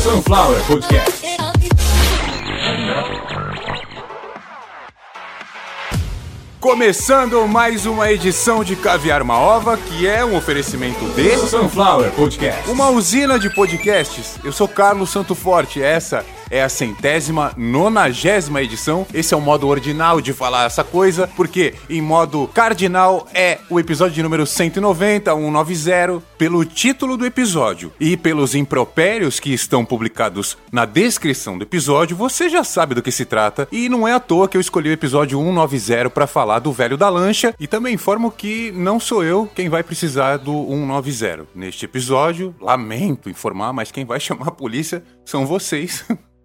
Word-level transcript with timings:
Sunflower 0.00 0.58
Podcast. 0.66 1.26
Começando 6.58 7.46
mais 7.46 7.84
uma 7.84 8.10
edição 8.10 8.64
de 8.64 8.76
Caviar 8.76 9.20
uma 9.20 9.38
Ova, 9.38 9.76
que 9.76 10.06
é 10.06 10.24
um 10.24 10.34
oferecimento 10.36 11.04
de 11.14 11.36
Sunflower 11.36 12.10
Podcast. 12.12 12.70
Uma 12.70 12.88
usina 12.88 13.38
de 13.38 13.50
podcasts. 13.50 14.38
Eu 14.42 14.52
sou 14.52 14.66
Carlos 14.66 15.10
Santo 15.10 15.34
Forte, 15.34 15.82
essa 15.82 16.24
é 16.50 16.62
a 16.62 16.68
centésima, 16.68 17.52
nonagésima 17.56 18.62
edição. 18.62 19.06
Esse 19.14 19.32
é 19.32 19.36
o 19.36 19.40
modo 19.40 19.68
ordinal 19.68 20.20
de 20.20 20.32
falar 20.32 20.64
essa 20.64 20.82
coisa, 20.82 21.28
porque 21.36 21.74
em 21.88 22.02
modo 22.02 22.48
cardinal 22.48 23.26
é 23.32 23.58
o 23.70 23.78
episódio 23.78 24.14
de 24.14 24.22
número 24.22 24.46
190, 24.46 25.30
190, 25.32 26.22
pelo 26.36 26.64
título 26.64 27.16
do 27.16 27.24
episódio 27.24 27.92
e 28.00 28.16
pelos 28.16 28.54
impropérios 28.54 29.38
que 29.38 29.52
estão 29.52 29.84
publicados 29.84 30.56
na 30.72 30.84
descrição 30.84 31.56
do 31.56 31.64
episódio, 31.64 32.16
você 32.16 32.48
já 32.48 32.64
sabe 32.64 32.94
do 32.94 33.02
que 33.02 33.12
se 33.12 33.24
trata. 33.24 33.68
E 33.70 33.88
não 33.88 34.06
é 34.06 34.12
à 34.12 34.20
toa 34.20 34.48
que 34.48 34.56
eu 34.56 34.60
escolhi 34.60 34.88
o 34.88 34.92
episódio 34.92 35.38
190 35.38 36.10
para 36.10 36.26
falar 36.26 36.58
do 36.58 36.72
velho 36.72 36.96
da 36.96 37.08
lancha 37.08 37.54
e 37.58 37.66
também 37.66 37.94
informo 37.94 38.30
que 38.30 38.72
não 38.72 38.98
sou 38.98 39.22
eu 39.22 39.48
quem 39.54 39.68
vai 39.68 39.82
precisar 39.82 40.38
do 40.38 40.66
190. 40.66 41.46
Neste 41.54 41.84
episódio, 41.84 42.54
lamento 42.60 43.28
informar, 43.28 43.72
mas 43.72 43.92
quem 43.92 44.04
vai 44.04 44.18
chamar 44.18 44.48
a 44.48 44.52
polícia 44.52 45.02
são 45.24 45.46
vocês. 45.46 46.04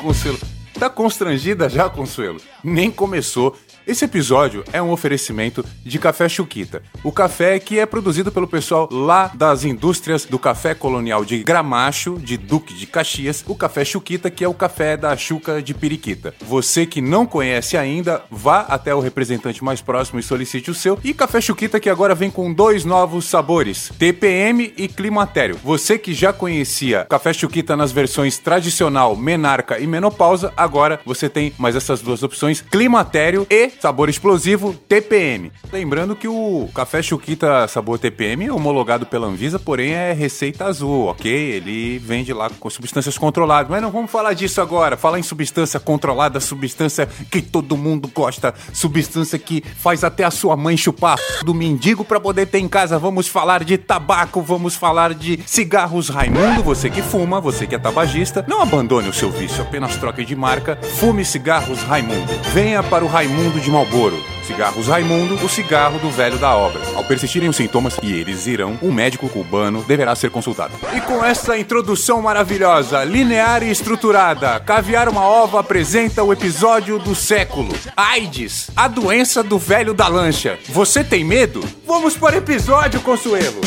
Consuelo. 0.00 0.38
Tá 0.78 0.88
constrangida 0.88 1.68
já, 1.68 1.88
Consuelo? 1.90 2.40
Nem 2.62 2.90
começou. 2.90 3.56
Esse 3.88 4.04
episódio 4.04 4.62
é 4.70 4.82
um 4.82 4.90
oferecimento 4.90 5.64
de 5.82 5.98
Café 5.98 6.28
Chuquita. 6.28 6.82
O 7.02 7.10
café 7.10 7.58
que 7.58 7.78
é 7.78 7.86
produzido 7.86 8.30
pelo 8.30 8.46
pessoal 8.46 8.86
lá 8.92 9.30
das 9.32 9.64
indústrias 9.64 10.26
do 10.26 10.38
café 10.38 10.74
colonial 10.74 11.24
de 11.24 11.42
Gramacho, 11.42 12.18
de 12.18 12.36
Duque 12.36 12.74
de 12.74 12.86
Caxias, 12.86 13.42
o 13.48 13.54
Café 13.54 13.86
Chuquita, 13.86 14.28
que 14.30 14.44
é 14.44 14.48
o 14.48 14.52
café 14.52 14.94
da 14.94 15.16
Chuca 15.16 15.62
de 15.62 15.72
Periquita. 15.72 16.34
Você 16.42 16.84
que 16.84 17.00
não 17.00 17.24
conhece 17.24 17.78
ainda, 17.78 18.22
vá 18.30 18.60
até 18.68 18.94
o 18.94 19.00
representante 19.00 19.64
mais 19.64 19.80
próximo 19.80 20.20
e 20.20 20.22
solicite 20.22 20.70
o 20.70 20.74
seu. 20.74 20.98
E 21.02 21.14
Café 21.14 21.40
Chuquita 21.40 21.80
que 21.80 21.88
agora 21.88 22.14
vem 22.14 22.30
com 22.30 22.52
dois 22.52 22.84
novos 22.84 23.24
sabores, 23.24 23.90
TPM 23.98 24.70
e 24.76 24.86
Climatério. 24.86 25.58
Você 25.64 25.98
que 25.98 26.12
já 26.12 26.30
conhecia 26.30 27.06
Café 27.08 27.32
Chuquita 27.32 27.74
nas 27.74 27.90
versões 27.90 28.36
tradicional, 28.36 29.16
menarca 29.16 29.78
e 29.78 29.86
menopausa, 29.86 30.52
agora 30.54 31.00
você 31.06 31.26
tem 31.26 31.54
mais 31.56 31.74
essas 31.74 32.02
duas 32.02 32.22
opções, 32.22 32.60
Climatério 32.60 33.46
e 33.48 33.77
sabor 33.80 34.08
explosivo 34.08 34.74
TPM. 34.88 35.52
Lembrando 35.72 36.16
que 36.16 36.28
o 36.28 36.68
café 36.74 37.02
Chuquita 37.02 37.66
sabor 37.68 37.98
TPM 37.98 38.46
é 38.46 38.52
homologado 38.52 39.06
pela 39.06 39.26
Anvisa, 39.26 39.58
porém 39.58 39.92
é 39.92 40.12
receita 40.12 40.64
azul, 40.64 41.06
ok? 41.06 41.30
Ele 41.30 41.98
vende 41.98 42.32
lá 42.32 42.50
com 42.50 42.68
substâncias 42.68 43.16
controladas. 43.16 43.70
Mas 43.70 43.82
não 43.82 43.90
vamos 43.90 44.10
falar 44.10 44.32
disso 44.32 44.60
agora. 44.60 44.96
Falar 44.96 45.18
em 45.18 45.22
substância 45.22 45.78
controlada, 45.78 46.40
substância 46.40 47.08
que 47.30 47.40
todo 47.40 47.76
mundo 47.76 48.10
gosta, 48.12 48.54
substância 48.72 49.38
que 49.38 49.62
faz 49.62 50.02
até 50.02 50.24
a 50.24 50.30
sua 50.30 50.56
mãe 50.56 50.76
chupar 50.76 51.18
do 51.44 51.54
mendigo 51.54 52.04
para 52.04 52.20
poder 52.20 52.46
ter 52.46 52.58
em 52.58 52.68
casa. 52.68 52.98
Vamos 52.98 53.28
falar 53.28 53.64
de 53.64 53.78
tabaco, 53.78 54.42
vamos 54.42 54.74
falar 54.74 55.14
de 55.14 55.40
cigarros 55.46 56.08
Raimundo. 56.08 56.62
Você 56.62 56.90
que 56.90 57.02
fuma, 57.02 57.40
você 57.40 57.66
que 57.66 57.74
é 57.74 57.78
tabagista, 57.78 58.44
não 58.48 58.60
abandone 58.60 59.08
o 59.08 59.14
seu 59.14 59.30
vício, 59.30 59.62
apenas 59.62 59.96
troque 59.96 60.24
de 60.24 60.34
marca. 60.34 60.78
Fume 60.98 61.24
cigarros 61.24 61.82
Raimundo. 61.82 62.32
Venha 62.52 62.82
para 62.82 63.04
o 63.04 63.08
Raimundo 63.08 63.60
de 63.60 63.67
de 63.68 63.72
Malboro. 63.72 64.18
Cigarros 64.46 64.86
Raimundo, 64.86 65.34
o 65.44 65.48
cigarro 65.48 65.98
do 65.98 66.10
velho 66.10 66.38
da 66.38 66.56
obra. 66.56 66.80
Ao 66.94 67.04
persistirem 67.04 67.50
os 67.50 67.56
sintomas 67.56 67.98
e 68.02 68.10
eles 68.10 68.46
irão, 68.46 68.78
um 68.82 68.90
médico 68.90 69.28
cubano 69.28 69.84
deverá 69.86 70.16
ser 70.16 70.30
consultado. 70.30 70.72
E 70.96 71.00
com 71.02 71.22
essa 71.22 71.58
introdução 71.58 72.22
maravilhosa, 72.22 73.04
linear 73.04 73.62
e 73.62 73.70
estruturada, 73.70 74.58
Caviar 74.60 75.06
uma 75.06 75.22
Ova 75.22 75.60
apresenta 75.60 76.24
o 76.24 76.32
episódio 76.32 76.98
do 76.98 77.14
século. 77.14 77.74
AIDS, 77.94 78.70
a 78.74 78.88
doença 78.88 79.42
do 79.42 79.58
velho 79.58 79.92
da 79.92 80.08
lancha. 80.08 80.58
Você 80.70 81.04
tem 81.04 81.22
medo? 81.22 81.62
Vamos 81.86 82.16
para 82.16 82.36
o 82.36 82.38
episódio, 82.38 83.02
Consuelo! 83.02 83.60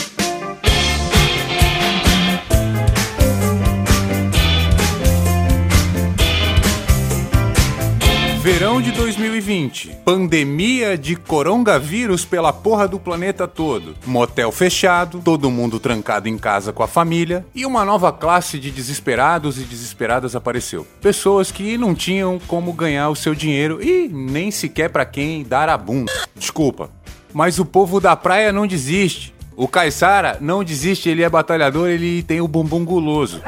Verão 8.42 8.82
de 8.82 8.92
2020. 8.94 9.98
Pandemia 10.04 10.98
de 10.98 11.16
coronavírus 11.16 12.26
pela 12.26 12.52
porra 12.52 12.88
do 12.88 13.00
planeta 13.00 13.48
todo. 13.48 13.96
Motel 14.04 14.52
fechado, 14.52 15.22
todo 15.24 15.52
mundo 15.52 15.80
trancado 15.80 16.28
em 16.28 16.40
casa 16.40 16.74
com 16.74 16.82
a 16.82 16.88
família 16.88 17.46
e 17.54 17.68
uma 17.68 17.86
nova 17.86 18.12
classe 18.12 18.58
de 18.58 18.72
desesperados 18.72 19.60
e 19.60 19.64
desesperadas 19.64 20.36
apareceu. 20.36 20.88
Pessoas 21.00 21.52
que 21.52 21.78
não 21.78 21.94
tinham 21.94 22.40
como 22.48 22.74
ganhar 22.74 23.10
o 23.10 23.16
seu 23.16 23.36
dinheiro 23.36 23.80
e 23.80 24.08
nem 24.08 24.50
sequer 24.50 24.90
para 24.90 25.06
quem 25.06 25.44
dar 25.44 25.70
a 25.70 25.78
bunda. 25.78 26.12
Desculpa, 26.36 26.90
mas 27.32 27.60
o 27.60 27.66
povo 27.66 28.00
da 28.00 28.16
praia 28.16 28.52
não 28.52 28.66
desiste. 28.66 29.36
O 29.56 29.68
Caissara 29.68 30.40
não 30.42 30.64
desiste, 30.64 31.08
ele 31.08 31.22
é 31.22 31.30
batalhador, 31.30 31.90
ele 31.90 32.24
tem 32.24 32.42
o 32.42 32.48
bumbum 32.48 32.84
guloso. 32.84 33.40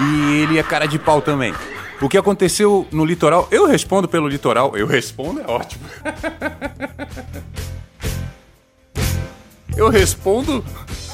E 0.00 0.40
ele 0.40 0.58
é 0.58 0.62
cara 0.62 0.86
de 0.86 0.98
pau 0.98 1.20
também. 1.20 1.52
O 2.00 2.08
que 2.08 2.16
aconteceu 2.16 2.86
no 2.92 3.04
litoral? 3.04 3.48
Eu 3.50 3.66
respondo 3.66 4.06
pelo 4.06 4.28
litoral. 4.28 4.76
Eu 4.76 4.86
respondo 4.86 5.40
é 5.40 5.46
ótimo. 5.46 5.84
Eu 9.76 9.88
respondo 9.88 10.64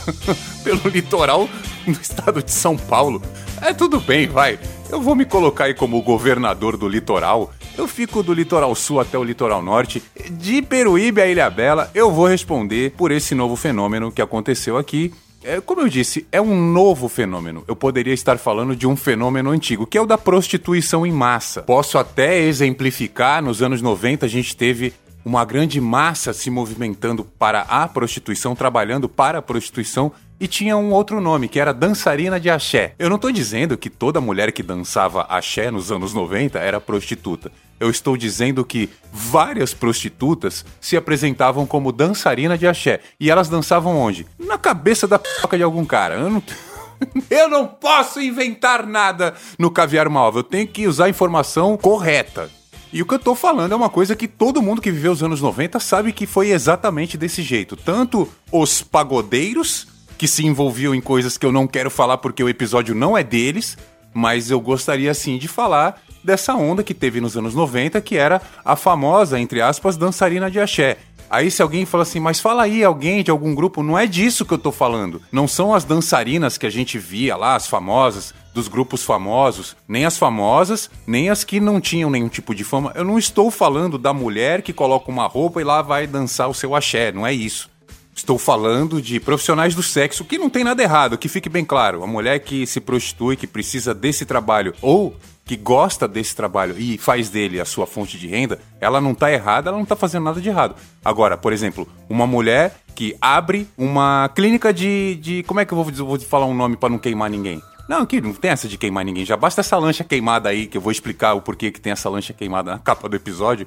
pelo 0.63 0.87
litoral 0.89 1.49
no 1.87 1.93
estado 1.93 2.43
de 2.43 2.51
São 2.51 2.77
Paulo. 2.77 3.23
É 3.63 3.73
tudo 3.73 3.99
bem, 3.99 4.27
vai. 4.27 4.59
Eu 4.91 5.01
vou 5.01 5.15
me 5.15 5.25
colocar 5.25 5.65
aí 5.65 5.75
como 5.75 6.03
governador 6.03 6.77
do 6.77 6.87
litoral. 6.87 7.51
Eu 7.79 7.89
fico 7.89 8.23
do 8.23 8.35
litoral 8.35 8.75
sul 8.75 9.01
até 9.01 9.19
o 9.19 9.25
litoral 9.25 9.63
norte, 9.63 10.03
de 10.31 10.61
Peruíbe 10.61 11.23
a 11.23 11.27
Ilha 11.27 11.49
Bela. 11.49 11.91
Eu 11.95 12.11
vou 12.13 12.27
responder 12.27 12.93
por 12.93 13.11
esse 13.11 13.35
novo 13.35 13.57
fenômeno 13.57 14.13
que 14.13 14.21
aconteceu 14.21 14.77
aqui 14.77 15.13
é, 15.45 15.61
como 15.61 15.83
eu 15.83 15.89
disse, 15.89 16.27
é 16.33 16.41
um 16.41 16.73
novo 16.73 17.09
fenômeno. 17.09 17.63
Eu 17.69 17.77
poderia 17.77 18.15
estar 18.15 18.39
falando 18.39 18.75
de 18.75 18.87
um 18.87 18.97
fenômeno 18.97 19.51
antigo, 19.51 19.87
que 19.87 19.99
é 19.99 20.01
o 20.01 20.07
da 20.07 20.17
prostituição 20.17 21.07
em 21.07 21.13
massa. 21.13 21.63
Posso 21.63 21.99
até 21.99 22.41
exemplificar, 22.41 23.43
nos 23.43 23.63
anos 23.63 23.83
90 23.83 24.25
a 24.27 24.29
gente 24.29 24.57
teve 24.57 24.93
uma 25.25 25.45
grande 25.45 25.81
massa 25.81 26.33
se 26.33 26.51
movimentando 26.51 27.25
para 27.25 27.63
a 27.63 27.87
prostituição, 27.89 28.55
trabalhando 28.55 29.09
para 29.09 29.39
a 29.39 29.43
prostituição, 29.43 30.13
e 30.39 30.49
tinha 30.49 30.77
um 30.77 30.93
outro 30.93 31.21
nome, 31.21 31.49
que 31.49 31.61
era 31.61 31.73
dançarina 31.73 32.41
de 32.41 32.51
axé. 32.51 32.95
Eu 32.99 33.09
não 33.09 33.17
estou 33.17 33.31
dizendo 33.31 33.79
que 33.79 33.89
toda 33.89 34.21
mulher 34.21 34.53
que 34.53 34.63
dançava 34.63 35.23
axé 35.23 35.71
nos 35.71 35.93
anos 35.93 36.13
90 36.13 36.59
era 36.59 36.81
prostituta. 36.81 37.51
Eu 37.79 37.91
estou 37.91 38.17
dizendo 38.17 38.65
que 38.65 38.89
várias 39.13 39.75
prostitutas 39.75 40.65
se 40.81 40.97
apresentavam 40.97 41.67
como 41.67 41.93
dançarina 41.93 42.57
de 42.57 42.67
axé. 42.67 43.01
E 43.19 43.31
elas 43.31 43.49
dançavam 43.49 43.97
onde? 43.97 44.27
Na 44.39 44.57
cabeça 44.57 45.07
da 45.07 45.19
p 45.19 45.57
de 45.57 45.63
algum 45.63 45.85
cara. 45.85 46.15
Eu 46.15 46.31
não. 46.31 46.43
Eu 47.29 47.49
não 47.49 47.67
posso 47.67 48.21
inventar 48.21 48.87
nada 48.87 49.35
no 49.59 49.71
caviar 49.71 50.09
malva. 50.09 50.39
Eu 50.39 50.45
tenho 50.45 50.67
que 50.67 50.87
usar 50.87 51.07
a 51.07 51.11
informação 51.11 51.77
correta. 51.77 52.49
E 52.93 53.03
o 53.03 53.07
que 53.07 53.15
eu 53.15 53.19
tô 53.19 53.35
falando 53.35 53.73
é 53.73 53.77
uma 53.77 53.91
coisa 53.91 54.15
que 54.15 54.29
todo 54.29 54.63
mundo 54.63 54.81
que 54.81 54.93
viveu 54.93 55.11
os 55.11 55.23
anos 55.23 55.41
90 55.41 55.81
sabe 55.81 56.13
que 56.13 56.27
foi 56.27 56.51
exatamente 56.51 57.19
desse 57.19 57.43
jeito. 57.43 57.77
Tanto 57.77 58.29
os 58.53 58.83
pagodeiros, 58.83 59.89
que 60.17 60.29
se 60.29 60.47
envolviam 60.47 60.95
em 60.95 61.01
coisas 61.01 61.37
que 61.37 61.45
eu 61.45 61.53
não 61.53 61.67
quero 61.67 61.91
falar 61.91 62.19
porque 62.19 62.43
o 62.43 62.49
episódio 62.49 62.95
não 62.95 63.19
é 63.19 63.25
deles, 63.25 63.77
mas 64.13 64.51
eu 64.51 64.61
gostaria 64.61 65.13
sim 65.13 65.39
de 65.39 65.49
falar 65.49 66.01
dessa 66.25 66.55
onda 66.55 66.83
que 66.83 66.95
teve 66.95 67.21
nos 67.21 67.37
anos 67.37 67.55
90, 67.55 68.01
que 68.01 68.17
era 68.17 68.41
a 68.65 68.75
famosa, 68.75 69.39
entre 69.39 69.61
aspas, 69.61 69.97
dançarina 69.97 70.51
de 70.51 70.59
axé. 70.59 70.97
Aí 71.29 71.51
se 71.51 71.63
alguém 71.63 71.85
fala 71.85 72.03
assim, 72.03 72.21
mas 72.21 72.39
fala 72.39 72.63
aí 72.63 72.85
alguém 72.85 73.23
de 73.23 73.31
algum 73.31 73.55
grupo, 73.55 73.83
não 73.83 73.99
é 73.99 74.07
disso 74.07 74.45
que 74.45 74.53
eu 74.53 74.59
tô 74.59 74.71
falando. 74.71 75.21
Não 75.33 75.49
são 75.49 75.75
as 75.75 75.85
dançarinas 75.85 76.57
que 76.57 76.67
a 76.67 76.71
gente 76.71 76.99
via 76.99 77.37
lá, 77.37 77.57
as 77.57 77.67
famosas, 77.67 78.33
dos 78.55 78.69
grupos 78.69 79.03
famosos, 79.03 79.77
nem 79.89 80.05
as 80.05 80.17
famosas, 80.17 80.89
nem 81.07 81.31
as 81.31 81.43
que 81.43 81.59
não 81.59 81.81
tinham 81.81 82.09
nenhum 82.09 82.29
tipo 82.29 82.55
de 82.55 82.63
fama. 82.63 82.93
Eu 82.95 83.05
não 83.05 83.19
estou 83.19 83.51
falando 83.51 83.99
da 83.99 84.13
mulher 84.13 84.63
que 84.63 84.73
coloca 84.73 85.11
uma 85.11 85.27
roupa 85.27 85.61
e 85.61 85.65
lá 85.65 85.83
vai 85.83 86.07
dançar 86.07 86.49
o 86.49 86.55
seu 86.55 86.75
axé, 86.75 87.11
não 87.11 87.27
é 87.27 87.33
isso. 87.33 87.69
Estou 88.15 88.39
falando 88.39 89.03
de 89.03 89.19
profissionais 89.19 89.75
do 89.75 89.83
sexo, 89.83 90.25
que 90.25 90.39
não 90.39 90.49
tem 90.49 90.63
nada 90.63 90.81
errado, 90.81 91.19
que 91.19 91.29
fique 91.29 91.49
bem 91.49 91.65
claro. 91.65 92.05
A 92.05 92.07
mulher 92.07 92.39
que 92.39 92.65
se 92.65 92.81
prostitui, 92.81 93.37
que 93.37 93.47
precisa 93.47 93.93
desse 93.93 94.25
trabalho, 94.25 94.73
ou 94.81 95.17
que 95.45 95.57
gosta 95.57 96.09
desse 96.09 96.35
trabalho 96.35 96.75
e 96.79 96.97
faz 96.97 97.29
dele 97.29 97.61
a 97.61 97.65
sua 97.65 97.87
fonte 97.87 98.19
de 98.19 98.27
renda, 98.27 98.59
ela 98.81 99.01
não 99.01 99.15
tá 99.15 99.31
errada, 99.31 99.69
ela 99.69 99.79
não 99.79 99.85
tá 99.85 99.95
fazendo 99.95 100.25
nada 100.25 100.41
de 100.41 100.49
errado. 100.49 100.75
Agora, 101.05 101.37
por 101.37 101.53
exemplo, 101.53 101.87
uma 102.09 102.27
mulher 102.27 102.77
que 102.95 103.17
abre 103.21 103.69
uma 103.77 104.31
clínica 104.35 104.73
de. 104.73 105.17
de 105.17 105.43
como 105.43 105.61
é 105.61 105.65
que 105.65 105.73
eu 105.73 105.83
vou, 105.83 105.93
vou 106.07 106.21
falar 106.21 106.47
um 106.47 106.55
nome 106.55 106.77
para 106.77 106.89
não 106.89 106.99
queimar 106.99 107.29
ninguém? 107.29 107.61
Não, 107.87 108.03
aqui 108.03 108.21
não 108.21 108.33
tem 108.33 108.51
essa 108.51 108.67
de 108.67 108.79
queimar 108.79 109.05
ninguém. 109.05 109.27
Já 109.27 109.37
basta 109.37 109.61
essa 109.61 109.77
lancha 109.77 110.03
queimada 110.03 110.49
aí, 110.49 110.67
que 110.67 110.79
eu 110.79 110.81
vou 110.81 110.91
explicar 110.91 111.35
o 111.35 111.43
porquê 111.43 111.71
que 111.71 111.81
tem 111.81 111.93
essa 111.93 112.09
lancha 112.09 112.33
queimada 112.33 112.73
na 112.73 112.79
capa 112.79 113.09
do 113.09 113.17
episódio. 113.17 113.67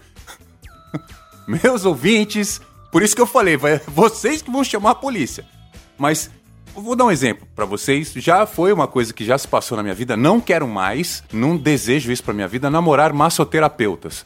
Meus 1.47 1.85
ouvintes, 1.85 2.59
por 2.91 3.03
isso 3.03 3.15
que 3.15 3.21
eu 3.21 3.27
falei, 3.27 3.56
vai, 3.56 3.80
vocês 3.88 4.41
que 4.41 4.50
vão 4.50 4.63
chamar 4.63 4.91
a 4.91 4.95
polícia. 4.95 5.45
Mas 5.97 6.31
vou 6.81 6.95
dar 6.95 7.06
um 7.06 7.12
exemplo 7.12 7.47
para 7.56 7.65
vocês. 7.65 8.13
Já 8.15 8.45
foi 8.45 8.71
uma 8.71 8.88
coisa 8.88 9.13
que 9.13 9.25
já 9.25 9.38
se 9.38 9.47
passou 9.47 9.75
na 9.75 9.83
minha 9.83 9.95
vida. 9.95 10.15
Não 10.15 10.39
quero 10.39 10.68
mais, 10.68 11.24
não 11.31 11.57
desejo 11.57 12.12
isso 12.12 12.24
para 12.24 12.33
minha 12.33 12.47
vida, 12.47 12.69
namorar 12.69 13.13
massoterapeutas. 13.13 14.25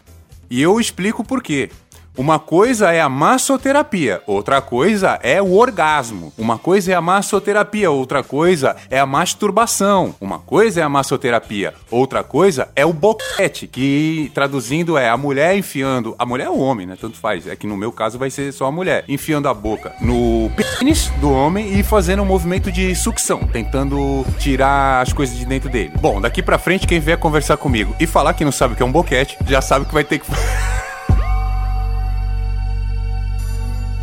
E 0.50 0.62
eu 0.62 0.80
explico 0.80 1.24
por 1.24 1.42
quê. 1.42 1.70
Uma 2.18 2.38
coisa 2.40 2.92
é 2.92 3.00
a 3.00 3.08
massoterapia, 3.08 4.22
outra 4.28 4.62
coisa 4.62 5.18
é 5.24 5.42
o 5.42 5.54
orgasmo. 5.54 6.34
Uma 6.38 6.58
coisa 6.58 6.92
é 6.92 6.96
a 6.96 7.00
massoterapia, 7.00 7.90
outra 7.90 8.22
coisa 8.22 8.76
é 8.90 9.00
a 9.00 9.06
masturbação. 9.06 10.14
Uma 10.20 10.38
coisa 10.38 10.82
é 10.82 10.84
a 10.84 10.90
massoterapia, 10.90 11.74
outra 11.90 12.22
coisa 12.22 12.68
é 12.76 12.86
o 12.86 12.92
boquete, 12.92 13.66
que 13.66 14.30
traduzindo 14.34 14.98
é 14.98 15.10
a 15.10 15.16
mulher 15.16 15.58
enfiando. 15.58 16.14
A 16.20 16.26
mulher 16.26 16.48
é 16.48 16.50
o 16.50 16.60
homem, 16.60 16.86
né? 16.86 16.98
Tanto 17.00 17.18
faz. 17.18 17.48
É 17.48 17.56
que 17.56 17.66
no 17.66 17.78
meu 17.78 17.94
caso 17.94 18.20
vai 18.20 18.30
ser 18.30 18.52
só 18.52 18.66
a 18.66 18.72
mulher. 18.72 19.06
Enfiando 19.08 19.48
a 19.48 19.54
boca 19.54 19.94
no 20.02 20.52
pênis 20.56 21.08
do 21.22 21.32
homem 21.32 21.80
e 21.80 21.82
fazendo 21.82 22.24
um 22.24 22.26
movimento 22.26 22.70
de 22.74 22.94
sucção, 22.94 23.40
tentando 23.48 24.26
tirar 24.38 25.02
as 25.02 25.14
coisas 25.14 25.38
de 25.38 25.46
dentro 25.46 25.70
dele. 25.70 25.94
Bom, 26.02 26.20
daqui 26.20 26.44
pra 26.44 26.58
frente, 26.58 26.86
quem 26.86 27.00
vier 27.00 27.18
conversar 27.18 27.56
comigo 27.56 27.96
e 28.02 28.06
falar 28.06 28.34
que 28.34 28.44
não 28.44 28.52
sabe 28.52 28.74
o 28.74 28.78
que 28.78 28.84
é 28.84 28.86
um 28.86 28.92
boquete, 28.92 29.38
já 29.48 29.62
sabe 29.62 29.86
que 29.86 29.94
vai 29.94 30.04
ter 30.04 30.20
que. 30.20 30.26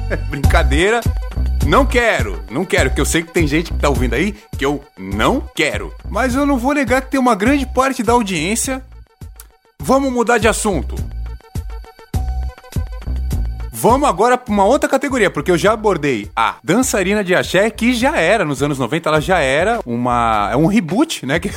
Brincadeira. 0.30 1.00
Não 1.66 1.84
quero, 1.84 2.42
não 2.50 2.64
quero, 2.64 2.90
que 2.90 3.00
eu 3.00 3.04
sei 3.04 3.22
que 3.22 3.30
tem 3.30 3.46
gente 3.46 3.72
que 3.72 3.78
tá 3.78 3.90
ouvindo 3.90 4.14
aí 4.14 4.34
que 4.56 4.64
eu 4.64 4.82
não 4.96 5.42
quero. 5.54 5.92
Mas 6.08 6.34
eu 6.34 6.46
não 6.46 6.56
vou 6.56 6.72
negar 6.72 7.02
que 7.02 7.10
tem 7.10 7.20
uma 7.20 7.34
grande 7.34 7.66
parte 7.66 8.02
da 8.02 8.14
audiência. 8.14 8.82
Vamos 9.78 10.10
mudar 10.10 10.38
de 10.38 10.48
assunto. 10.48 10.96
Vamos 13.70 14.08
agora 14.08 14.36
para 14.36 14.52
uma 14.52 14.64
outra 14.64 14.88
categoria, 14.88 15.30
porque 15.30 15.50
eu 15.50 15.58
já 15.58 15.72
abordei 15.72 16.28
a 16.34 16.56
dançarina 16.64 17.22
de 17.22 17.32
axé, 17.32 17.70
que 17.70 17.94
já 17.94 18.16
era, 18.16 18.44
nos 18.44 18.60
anos 18.60 18.76
90, 18.76 19.08
ela 19.08 19.20
já 19.20 19.38
era 19.38 19.78
uma. 19.86 20.48
É 20.50 20.56
um 20.56 20.66
reboot, 20.66 21.24
né? 21.24 21.38
Que... 21.38 21.50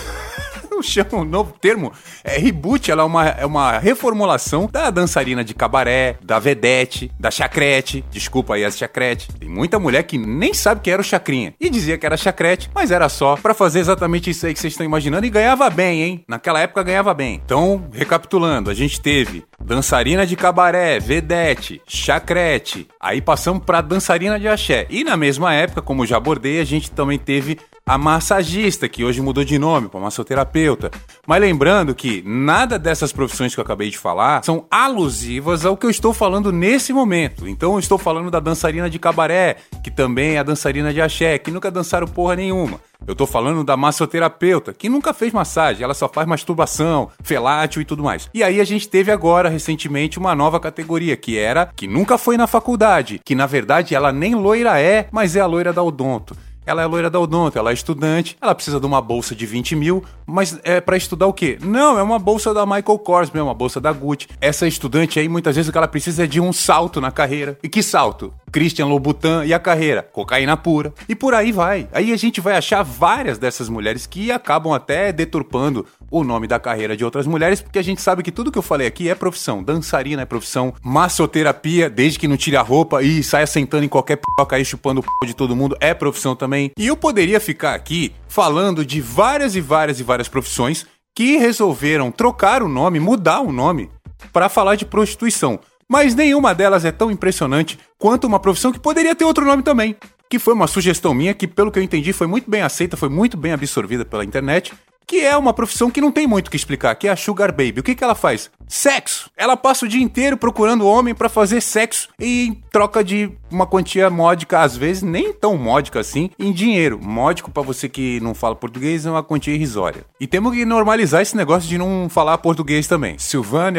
chama 0.89 1.17
um 1.17 1.23
novo 1.23 1.53
termo. 1.59 1.91
É 2.23 2.37
reboot, 2.37 2.91
ela 2.91 3.03
é 3.03 3.05
uma, 3.05 3.27
é 3.27 3.45
uma 3.45 3.77
reformulação 3.79 4.69
da 4.71 4.89
dançarina 4.89 5.43
de 5.43 5.53
cabaré, 5.53 6.17
da 6.23 6.39
vedete, 6.39 7.11
da 7.19 7.31
chacrete. 7.31 8.03
Desculpa 8.11 8.55
aí 8.55 8.65
as 8.65 8.77
chacrete. 8.77 9.27
Tem 9.33 9.49
muita 9.49 9.79
mulher 9.79 10.03
que 10.03 10.17
nem 10.17 10.53
sabe 10.53 10.81
que 10.81 10.91
era 10.91 11.01
o 11.01 11.05
chacrinha. 11.05 11.53
E 11.59 11.69
dizia 11.69 11.97
que 11.97 12.05
era 12.05 12.17
chacrete, 12.17 12.69
mas 12.73 12.91
era 12.91 13.09
só 13.09 13.35
para 13.35 13.53
fazer 13.53 13.79
exatamente 13.79 14.29
isso 14.29 14.45
aí 14.45 14.53
que 14.53 14.59
vocês 14.59 14.73
estão 14.73 14.85
imaginando 14.85 15.25
e 15.25 15.29
ganhava 15.29 15.69
bem, 15.69 16.01
hein? 16.01 16.25
Naquela 16.27 16.59
época 16.59 16.83
ganhava 16.83 17.13
bem. 17.13 17.41
Então, 17.43 17.87
recapitulando, 17.91 18.69
a 18.69 18.73
gente 18.73 18.99
teve 18.99 19.43
dançarina 19.63 20.25
de 20.25 20.35
cabaré, 20.35 20.99
vedete, 20.99 21.81
chacrete. 21.87 22.87
Aí 22.99 23.21
passamos 23.21 23.63
pra 23.63 23.81
dançarina 23.81 24.39
de 24.39 24.47
axé. 24.47 24.85
E 24.89 25.03
na 25.03 25.15
mesma 25.15 25.53
época, 25.53 25.81
como 25.81 26.05
já 26.05 26.17
abordei, 26.17 26.59
a 26.59 26.65
gente 26.65 26.91
também 26.91 27.17
teve 27.17 27.57
a 27.85 27.97
massagista, 27.97 28.87
que 28.87 29.03
hoje 29.03 29.21
mudou 29.21 29.43
de 29.43 29.57
nome 29.57 29.89
para 29.89 29.99
massoterapeuta. 29.99 30.91
Mas 31.27 31.41
lembrando 31.41 31.95
que 31.95 32.23
nada 32.25 32.77
dessas 32.77 33.11
profissões 33.11 33.53
que 33.53 33.59
eu 33.59 33.63
acabei 33.63 33.89
de 33.89 33.97
falar 33.97 34.43
são 34.43 34.65
alusivas 34.69 35.65
ao 35.65 35.75
que 35.75 35.85
eu 35.85 35.89
estou 35.89 36.13
falando 36.13 36.51
nesse 36.51 36.93
momento. 36.93 37.47
Então 37.47 37.73
eu 37.73 37.79
estou 37.79 37.97
falando 37.97 38.31
da 38.31 38.39
dançarina 38.39 38.89
de 38.89 38.99
cabaré, 38.99 39.57
que 39.83 39.91
também 39.91 40.35
é 40.35 40.39
a 40.39 40.43
dançarina 40.43 40.93
de 40.93 41.01
axé, 41.01 41.37
que 41.37 41.51
nunca 41.51 41.71
dançaram 41.71 42.07
porra 42.07 42.35
nenhuma. 42.35 42.79
Eu 43.07 43.15
tô 43.15 43.25
falando 43.25 43.63
da 43.63 43.75
massoterapeuta, 43.75 44.73
que 44.73 44.87
nunca 44.87 45.11
fez 45.11 45.33
massagem, 45.33 45.83
ela 45.83 45.95
só 45.95 46.07
faz 46.07 46.27
masturbação, 46.27 47.09
felátil 47.23 47.81
e 47.81 47.85
tudo 47.85 48.03
mais. 48.03 48.29
E 48.31 48.43
aí 48.43 48.61
a 48.61 48.63
gente 48.63 48.87
teve 48.87 49.11
agora, 49.11 49.49
recentemente, 49.49 50.19
uma 50.19 50.35
nova 50.35 50.59
categoria, 50.59 51.17
que 51.17 51.37
era 51.37 51.71
que 51.75 51.87
nunca 51.87 52.17
foi 52.17 52.37
na 52.37 52.45
faculdade, 52.45 53.19
que 53.25 53.33
na 53.33 53.47
verdade 53.47 53.95
ela 53.95 54.11
nem 54.11 54.35
loira 54.35 54.79
é, 54.79 55.07
mas 55.11 55.35
é 55.35 55.39
a 55.39 55.47
loira 55.47 55.73
da 55.73 55.81
odonto. 55.81 56.37
Ela 56.65 56.83
é 56.83 56.85
loira 56.85 57.09
da 57.09 57.19
odonto, 57.19 57.57
ela 57.57 57.71
é 57.71 57.73
estudante, 57.73 58.37
ela 58.39 58.53
precisa 58.53 58.79
de 58.79 58.85
uma 58.85 59.01
bolsa 59.01 59.35
de 59.35 59.45
20 59.45 59.75
mil, 59.75 60.03
mas 60.25 60.59
é 60.63 60.79
para 60.79 60.95
estudar 60.95 61.27
o 61.27 61.33
quê? 61.33 61.57
Não, 61.61 61.97
é 61.97 62.03
uma 62.03 62.19
bolsa 62.19 62.53
da 62.53 62.65
Michael 62.65 62.99
Kors 62.99 63.31
mesmo, 63.31 63.47
uma 63.47 63.53
bolsa 63.53 63.81
da 63.81 63.91
Gucci. 63.91 64.27
Essa 64.39 64.67
estudante 64.67 65.19
aí, 65.19 65.27
muitas 65.27 65.55
vezes 65.55 65.69
o 65.69 65.71
que 65.71 65.77
ela 65.77 65.87
precisa 65.87 66.23
é 66.23 66.27
de 66.27 66.39
um 66.39 66.53
salto 66.53 67.01
na 67.01 67.11
carreira. 67.11 67.57
E 67.63 67.69
que 67.69 67.81
salto? 67.81 68.33
Christian 68.51 68.85
Louboutin 68.85 69.43
e 69.45 69.53
a 69.53 69.59
carreira, 69.59 70.03
cocaína 70.03 70.57
pura. 70.57 70.93
E 71.07 71.15
por 71.15 71.33
aí 71.33 71.51
vai. 71.51 71.87
Aí 71.91 72.11
a 72.11 72.17
gente 72.17 72.41
vai 72.41 72.55
achar 72.55 72.83
várias 72.83 73.37
dessas 73.37 73.69
mulheres 73.69 74.05
que 74.05 74.31
acabam 74.31 74.73
até 74.73 75.11
deturpando 75.11 75.85
o 76.11 76.23
nome 76.23 76.45
da 76.45 76.59
carreira 76.59 76.95
de 76.95 77.05
outras 77.05 77.25
mulheres, 77.25 77.61
porque 77.61 77.79
a 77.79 77.83
gente 77.83 78.01
sabe 78.01 78.21
que 78.21 78.31
tudo 78.31 78.51
que 78.51 78.57
eu 78.57 78.61
falei 78.61 78.85
aqui 78.85 79.09
é 79.09 79.15
profissão. 79.15 79.63
Dançarina 79.63 80.21
é 80.21 80.25
profissão, 80.25 80.73
massoterapia, 80.83 81.89
desde 81.89 82.19
que 82.19 82.27
não 82.27 82.35
tire 82.35 82.57
a 82.57 82.61
roupa 82.61 83.01
e 83.01 83.23
saia 83.23 83.47
sentando 83.47 83.85
em 83.85 83.89
qualquer 83.89 84.17
piroca 84.17 84.57
aí 84.57 84.65
chupando 84.65 84.99
o 84.99 85.03
p 85.03 85.25
de 85.25 85.33
todo 85.33 85.55
mundo, 85.55 85.77
é 85.79 85.93
profissão 85.93 86.35
também. 86.35 86.71
E 86.77 86.87
eu 86.87 86.97
poderia 86.97 87.39
ficar 87.39 87.73
aqui 87.73 88.13
falando 88.27 88.85
de 88.85 88.99
várias 88.99 89.55
e 89.55 89.61
várias 89.61 89.99
e 90.01 90.03
várias 90.03 90.27
profissões 90.27 90.85
que 91.15 91.37
resolveram 91.37 92.11
trocar 92.11 92.61
o 92.61 92.67
nome, 92.67 92.99
mudar 92.99 93.39
o 93.39 93.51
nome, 93.51 93.89
para 94.33 94.49
falar 94.49 94.75
de 94.75 94.85
prostituição 94.85 95.59
mas 95.91 96.15
nenhuma 96.15 96.55
delas 96.55 96.85
é 96.85 96.91
tão 96.91 97.11
impressionante 97.11 97.77
quanto 97.99 98.25
uma 98.25 98.39
profissão 98.39 98.71
que 98.71 98.79
poderia 98.79 99.13
ter 99.13 99.25
outro 99.25 99.43
nome 99.43 99.61
também. 99.61 99.93
Que 100.29 100.39
foi 100.39 100.53
uma 100.53 100.65
sugestão 100.65 101.13
minha 101.13 101.33
que, 101.33 101.45
pelo 101.45 101.69
que 101.69 101.77
eu 101.77 101.83
entendi, 101.83 102.13
foi 102.13 102.27
muito 102.27 102.49
bem 102.49 102.61
aceita, 102.61 102.95
foi 102.95 103.09
muito 103.09 103.35
bem 103.35 103.51
absorvida 103.51 104.05
pela 104.05 104.23
internet 104.23 104.71
que 105.05 105.21
é 105.21 105.35
uma 105.35 105.53
profissão 105.53 105.89
que 105.89 106.01
não 106.01 106.11
tem 106.11 106.25
muito 106.25 106.47
o 106.47 106.51
que 106.51 106.57
explicar, 106.57 106.95
que 106.95 107.07
é 107.07 107.11
a 107.11 107.15
Sugar 107.15 107.51
Baby. 107.51 107.79
O 107.79 107.83
que, 107.83 107.95
que 107.95 108.03
ela 108.03 108.15
faz? 108.15 108.49
Sexo! 108.67 109.29
Ela 109.35 109.57
passa 109.57 109.85
o 109.85 109.87
dia 109.87 110.01
inteiro 110.01 110.37
procurando 110.37 110.87
homem 110.87 111.13
para 111.13 111.27
fazer 111.27 111.59
sexo 111.61 112.07
e 112.19 112.47
em 112.47 112.63
troca 112.71 113.03
de 113.03 113.29
uma 113.51 113.67
quantia 113.67 114.09
módica, 114.09 114.61
às 114.61 114.77
vezes 114.77 115.03
nem 115.03 115.33
tão 115.33 115.57
módica 115.57 115.99
assim, 115.99 116.29
em 116.39 116.53
dinheiro. 116.53 116.99
Módico, 117.01 117.51
para 117.51 117.63
você 117.63 117.89
que 117.89 118.19
não 118.21 118.33
fala 118.33 118.55
português, 118.55 119.05
é 119.05 119.11
uma 119.11 119.23
quantia 119.23 119.53
irrisória. 119.53 120.05
E 120.19 120.25
temos 120.25 120.53
que 120.53 120.63
normalizar 120.63 121.21
esse 121.21 121.35
negócio 121.35 121.67
de 121.67 121.77
não 121.77 122.07
falar 122.09 122.37
português 122.37 122.87
também. 122.87 123.17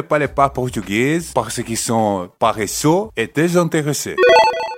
Parle 0.08 0.28
pas 0.28 0.50
português 0.50 1.32
parce 1.32 1.62
qu'ils 1.62 1.80
sont 1.80 2.28
paresseux. 2.38 3.08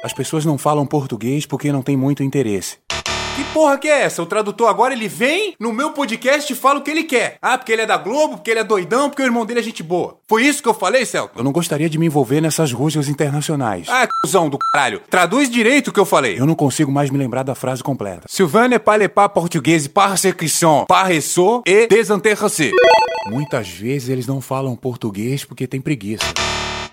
As 0.02 0.12
pessoas 0.12 0.44
não 0.44 0.58
falam 0.58 0.87
português 0.87 1.46
porque 1.46 1.73
não 1.73 1.82
têm 1.82 1.96
muito 1.96 2.23
interesse. 2.23 2.79
Que 3.37 3.43
porra 3.53 3.77
que 3.77 3.89
é 3.89 4.03
essa? 4.03 4.23
O 4.23 4.27
tradutor 4.27 4.69
agora 4.69 4.95
ele 4.95 5.09
vem 5.09 5.57
no 5.59 5.73
meu 5.73 5.91
podcast 5.91 6.53
e 6.53 6.55
fala 6.55 6.79
o 6.79 6.83
que 6.83 6.91
ele 6.91 7.03
quer. 7.03 7.37
Ah, 7.43 7.59
porque 7.59 7.73
ele 7.73 7.83
é 7.83 7.87
da 7.87 7.97
Globo, 7.97 8.37
porque 8.37 8.49
ele 8.53 8.61
é 8.61 8.65
doidão, 8.65 9.11
porque 9.11 9.23
o 9.23 9.25
irmão 9.25 9.45
dele 9.45 9.59
é 9.59 9.63
gente 9.63 9.83
boa. 9.83 10.19
Foi 10.29 10.45
isso 10.47 10.63
que 10.63 10.69
eu 10.69 10.75
falei, 10.75 11.05
Celto? 11.05 11.37
Eu 11.37 11.43
não 11.43 11.51
gostaria 11.51 11.91
de 11.91 11.99
me 11.99 12.07
envolver 12.07 12.41
nessas 12.41 12.73
rusgas 12.73 13.09
internacionais. 13.09 13.89
Ah, 13.89 14.07
cuzão 14.23 14.49
do 14.49 14.57
caralho. 14.73 15.03
Traduz 15.11 15.51
direito 15.51 15.89
o 15.89 15.93
que 15.93 15.99
eu 15.99 16.05
falei. 16.05 16.39
Eu 16.39 16.47
não 16.47 16.55
consigo 16.55 16.93
mais 16.93 17.11
me 17.11 17.19
lembrar 17.19 17.43
da 17.43 17.56
frase 17.56 17.82
completa. 17.82 18.29
Sylvain 18.29 18.70
pas 18.79 19.08
pas 19.08 19.29
português 19.29 19.89
persecution, 19.89 20.85
paressou 20.87 21.65
e 21.67 21.89
desinteressé. 21.89 22.70
Muitas 23.27 23.69
vezes 23.69 24.11
eles 24.11 24.29
não 24.29 24.41
falam 24.41 24.77
português 24.77 25.44
porque 25.44 25.67
tem 25.67 25.81
preguiça. 25.81 26.25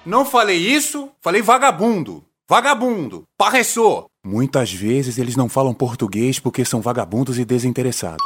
Não 0.04 0.26
falei 0.26 0.58
isso, 0.58 1.10
falei 1.22 1.44
vagabundo. 1.44 2.24
Vagabundo, 2.50 3.24
parressou. 3.38 4.11
Muitas 4.24 4.72
vezes 4.72 5.18
eles 5.18 5.36
não 5.36 5.50
falam 5.50 5.74
português 5.74 6.38
porque 6.38 6.64
são 6.64 6.80
vagabundos 6.80 7.40
e 7.40 7.46
desinteressados. 7.46 8.24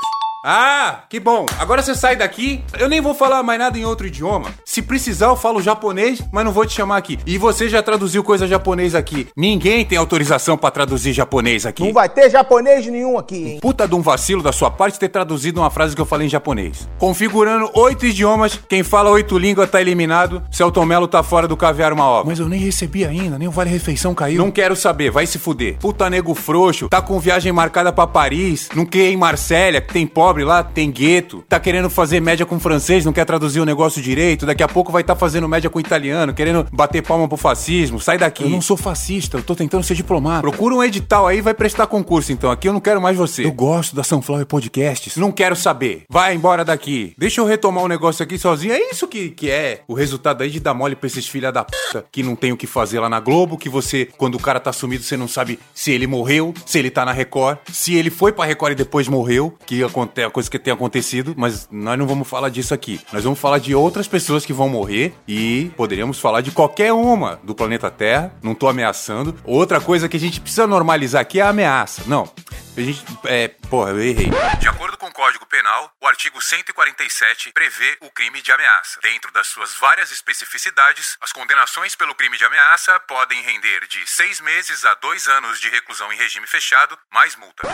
Ah, 0.48 1.06
que 1.10 1.20
bom. 1.20 1.48
Agora 1.58 1.82
você 1.82 1.96
sai 1.96 2.16
daqui. 2.16 2.64
Eu 2.78 2.88
nem 2.88 3.02
vou 3.02 3.16
falar 3.16 3.42
mais 3.42 3.58
nada 3.58 3.80
em 3.80 3.84
outro 3.84 4.06
idioma. 4.06 4.50
Se 4.64 4.80
precisar, 4.80 5.26
eu 5.26 5.36
falo 5.36 5.60
japonês, 5.60 6.22
mas 6.32 6.46
não 6.46 6.52
vou 6.52 6.68
te 6.68 6.74
chamar 6.74 6.98
aqui. 6.98 7.18
E 7.26 7.36
você 7.36 7.68
já 7.68 7.82
traduziu 7.82 8.24
coisa 8.24 8.48
japonês 8.48 8.94
aqui. 8.94 9.28
Ninguém 9.36 9.84
tem 9.84 9.98
autorização 9.98 10.56
para 10.56 10.70
traduzir 10.70 11.14
japonês 11.14 11.66
aqui. 11.66 11.84
Não 11.84 11.92
vai 11.92 12.08
ter 12.08 12.30
japonês 12.30 12.86
nenhum 12.86 13.18
aqui, 13.18 13.54
hein? 13.54 13.60
Puta 13.60 13.88
de 13.88 13.96
um 13.96 14.04
vacilo 14.04 14.44
da 14.44 14.52
sua 14.52 14.70
parte 14.70 15.00
ter 15.00 15.10
traduzido 15.10 15.60
uma 15.60 15.72
frase 15.72 15.96
que 15.96 16.02
eu 16.02 16.06
falei 16.06 16.28
em 16.28 16.30
japonês. 16.30 16.88
Configurando 17.00 17.72
oito 17.74 18.06
idiomas, 18.06 18.60
quem 18.70 18.84
fala 18.84 19.10
oito 19.10 19.40
línguas 19.40 19.72
tá 19.72 19.82
eliminado. 19.82 20.44
Celton 20.52 20.86
Mello 20.86 21.08
tá 21.08 21.24
fora 21.24 21.48
do 21.48 21.58
caviar 21.58 21.92
uma 21.92 22.06
obra. 22.06 22.30
Mas 22.30 22.38
eu 22.38 22.48
nem 22.48 22.60
recebi 22.60 23.04
ainda, 23.04 23.40
nem 23.40 23.48
o 23.48 23.52
Vale 23.52 23.72
Refeição 23.72 24.14
caiu. 24.14 24.38
Não 24.38 24.52
quero 24.52 24.76
saber, 24.76 25.10
vai 25.10 25.26
se 25.26 25.40
fuder. 25.40 25.78
Puta 25.80 26.08
nego 26.08 26.36
frouxo, 26.36 26.88
tá 26.88 27.02
com 27.02 27.20
viagem 27.20 27.52
marcada 27.52 27.92
para 27.92 28.06
Paris, 28.06 28.70
não 28.76 28.86
quer 28.86 29.10
ir 29.10 29.14
em 29.14 29.18
Marsella, 29.18 29.82
que 29.82 29.92
tem 29.92 30.06
pobre 30.06 30.35
lá, 30.44 30.64
tem 30.64 30.92
gueto, 30.92 31.44
tá 31.48 31.60
querendo 31.60 31.90
fazer 31.90 32.20
média 32.20 32.46
com 32.46 32.60
francês, 32.60 33.06
não 33.06 33.14
quer 33.14 33.26
traduzir 33.26 33.60
o 33.60 33.66
negócio 33.66 34.02
direito, 34.02 34.46
daqui 34.46 34.64
a 34.64 34.68
pouco 34.68 34.92
vai 34.92 35.02
estar 35.02 35.16
tá 35.16 35.20
fazendo 35.20 35.48
média 35.48 35.70
com 35.70 35.80
italiano, 35.80 36.34
querendo 36.34 36.68
bater 36.72 37.02
palma 37.02 37.28
pro 37.28 37.38
fascismo, 37.38 38.00
sai 38.00 38.18
daqui. 38.18 38.44
Eu 38.44 38.50
não 38.50 38.62
sou 38.62 38.78
fascista, 38.78 39.38
eu 39.38 39.44
tô 39.44 39.56
tentando 39.56 39.84
ser 39.84 39.96
diplomata. 39.96 40.42
Procura 40.42 40.76
um 40.76 40.84
edital 40.84 41.28
aí, 41.28 41.42
vai 41.42 41.54
prestar 41.54 41.88
concurso 41.88 42.26
então, 42.32 42.52
aqui 42.52 42.68
eu 42.68 42.74
não 42.74 42.80
quero 42.80 43.02
mais 43.02 43.18
você. 43.18 43.46
Eu 43.46 43.52
gosto 43.52 43.96
da 43.96 44.04
Sunflower 44.04 44.46
Podcasts. 44.46 45.16
Não 45.18 45.32
quero 45.32 45.56
saber. 45.56 46.04
Vai 46.10 46.36
embora 46.36 46.64
daqui. 46.64 47.14
Deixa 47.18 47.42
eu 47.42 47.46
retomar 47.46 47.84
o 47.84 47.86
um 47.86 47.90
negócio 47.90 48.24
aqui 48.24 48.38
sozinho. 48.38 48.74
É 48.74 48.92
isso 48.92 49.08
que, 49.08 49.30
que 49.30 49.50
é 49.50 49.82
o 49.88 49.94
resultado 49.94 50.42
aí 50.42 50.50
de 50.50 50.60
dar 50.60 50.74
mole 50.74 50.96
pra 50.96 51.08
esses 51.08 51.28
filha 51.28 51.52
da 51.52 51.64
puta 51.64 52.06
que 52.12 52.24
não 52.24 52.36
tem 52.36 52.52
o 52.52 52.58
que 52.58 52.68
fazer 52.68 53.00
lá 53.00 53.10
na 53.10 53.20
Globo, 53.20 53.58
que 53.58 53.70
você, 53.70 54.08
quando 54.18 54.36
o 54.36 54.40
cara 54.40 54.60
tá 54.60 54.72
sumido, 54.72 55.04
você 55.04 55.18
não 55.18 55.28
sabe 55.28 55.60
se 55.74 55.92
ele 55.92 56.08
morreu, 56.08 56.54
se 56.66 56.80
ele 56.80 56.90
tá 56.90 57.06
na 57.06 57.12
Record, 57.12 57.58
se 57.72 57.96
ele 57.96 58.10
foi 58.10 58.32
pra 58.32 58.46
Record 58.46 58.74
e 58.74 58.76
depois 58.76 59.08
morreu, 59.08 59.54
que 59.66 59.84
acontece 59.84 60.25
é 60.26 60.28
a 60.28 60.32
coisa 60.32 60.50
que 60.50 60.60
tem 60.60 60.74
acontecido, 60.74 61.34
mas 61.38 61.68
nós 61.72 61.98
não 61.98 62.08
vamos 62.08 62.28
falar 62.28 62.50
disso 62.50 62.74
aqui. 62.74 63.00
Nós 63.14 63.24
vamos 63.24 63.40
falar 63.40 63.60
de 63.60 63.74
outras 63.74 64.08
pessoas 64.08 64.46
que 64.46 64.52
vão 64.52 64.68
morrer 64.68 65.14
e 65.28 65.72
poderíamos 65.78 66.20
falar 66.20 66.42
de 66.42 66.52
qualquer 66.52 66.92
uma 66.92 67.40
do 67.44 67.56
planeta 67.56 67.90
Terra. 67.90 68.34
Não 68.42 68.54
tô 68.54 68.68
ameaçando. 68.68 69.36
Outra 69.44 69.80
coisa 69.80 70.10
que 70.10 70.18
a 70.18 70.20
gente 70.20 70.42
precisa 70.42 70.68
normalizar 70.68 71.22
aqui 71.22 71.40
é 71.40 71.44
a 71.44 71.50
ameaça. 71.50 72.04
Não. 72.08 72.28
A 72.76 72.82
gente. 72.82 73.04
É. 73.26 73.48
Porra, 73.70 73.92
eu 73.92 74.02
errei. 74.02 74.30
De 74.60 74.68
acordo 74.68 74.98
com 74.98 75.08
o 75.08 75.14
Código 75.14 75.45
Penal, 75.56 75.90
o 76.02 76.08
artigo 76.08 76.42
147 76.42 77.54
prevê 77.54 77.98
o 78.02 78.12
crime 78.12 78.42
de 78.42 78.52
ameaça. 78.52 79.00
Dentro 79.02 79.32
das 79.32 79.48
suas 79.48 79.74
várias 79.76 80.12
especificidades, 80.12 81.16
as 81.22 81.32
condenações 81.32 81.96
pelo 81.96 82.14
crime 82.14 82.38
de 82.38 82.44
ameaça 82.44 83.00
podem 83.08 83.42
render 83.42 83.88
de 83.88 84.06
seis 84.06 84.42
meses 84.42 84.84
a 84.84 84.94
dois 84.96 85.30
anos 85.30 85.62
de 85.62 85.70
reclusão 85.70 86.12
em 86.12 86.18
regime 86.18 86.46
fechado, 86.46 87.00
mais 87.10 87.38
multa. 87.38 87.66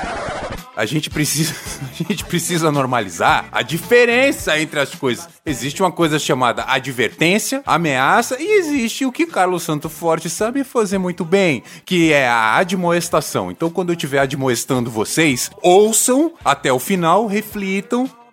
A 0.76 0.86
gente 0.86 1.10
precisa, 1.10 1.56
a 1.90 1.94
gente 1.94 2.24
precisa 2.24 2.72
normalizar 2.72 3.50
a 3.52 3.64
diferença 3.64 4.60
entre 4.60 4.80
as 4.80 4.94
coisas. 4.94 5.28
Existe 5.44 5.82
uma 5.82 5.92
coisa 5.92 6.20
chamada 6.20 6.64
advertência, 6.68 7.64
ameaça 7.66 8.40
e 8.40 8.60
existe 8.60 9.06
o 9.06 9.12
que 9.12 9.26
Carlos 9.26 9.64
Santo 9.64 9.90
Forte 9.90 10.30
sabe 10.30 10.64
fazer 10.64 11.00
muito 11.00 11.26
bem, 11.26 11.64
que 11.84 12.14
é 12.14 12.28
a 12.28 12.58
admoestação. 12.58 13.50
Então, 13.50 13.72
quando 13.72 13.90
eu 13.90 13.96
estiver 13.96 14.20
admoestando 14.20 14.92
vocês, 14.92 15.50
ouçam 15.64 16.36
até 16.46 16.72
o 16.72 16.78
final, 16.78 17.26
reflitam 17.26 17.71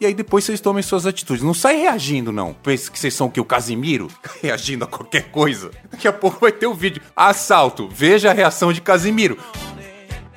e 0.01 0.07
aí 0.07 0.15
depois 0.15 0.45
vocês 0.45 0.61
tomem 0.61 0.83
suas 0.83 1.07
atitudes. 1.07 1.43
Não 1.43 1.55
sai 1.55 1.77
reagindo, 1.77 2.33
não. 2.33 2.55
Pensa 2.55 2.91
que 2.91 2.99
vocês 2.99 3.15
são 3.15 3.27
o 3.27 3.31
que? 3.31 3.41
O 3.41 3.45
Casimiro? 3.45 4.09
Reagindo 4.43 4.85
a 4.85 4.87
qualquer 4.87 5.31
coisa. 5.31 5.71
Daqui 5.91 6.07
a 6.07 6.13
pouco 6.13 6.41
vai 6.41 6.53
ter 6.53 6.67
o 6.67 6.71
um 6.71 6.75
vídeo. 6.75 7.03
Assalto. 7.17 7.89
Veja 7.89 8.31
a 8.31 8.35
reação 8.35 8.73
de 8.73 8.81
Casimiro. 8.81 9.37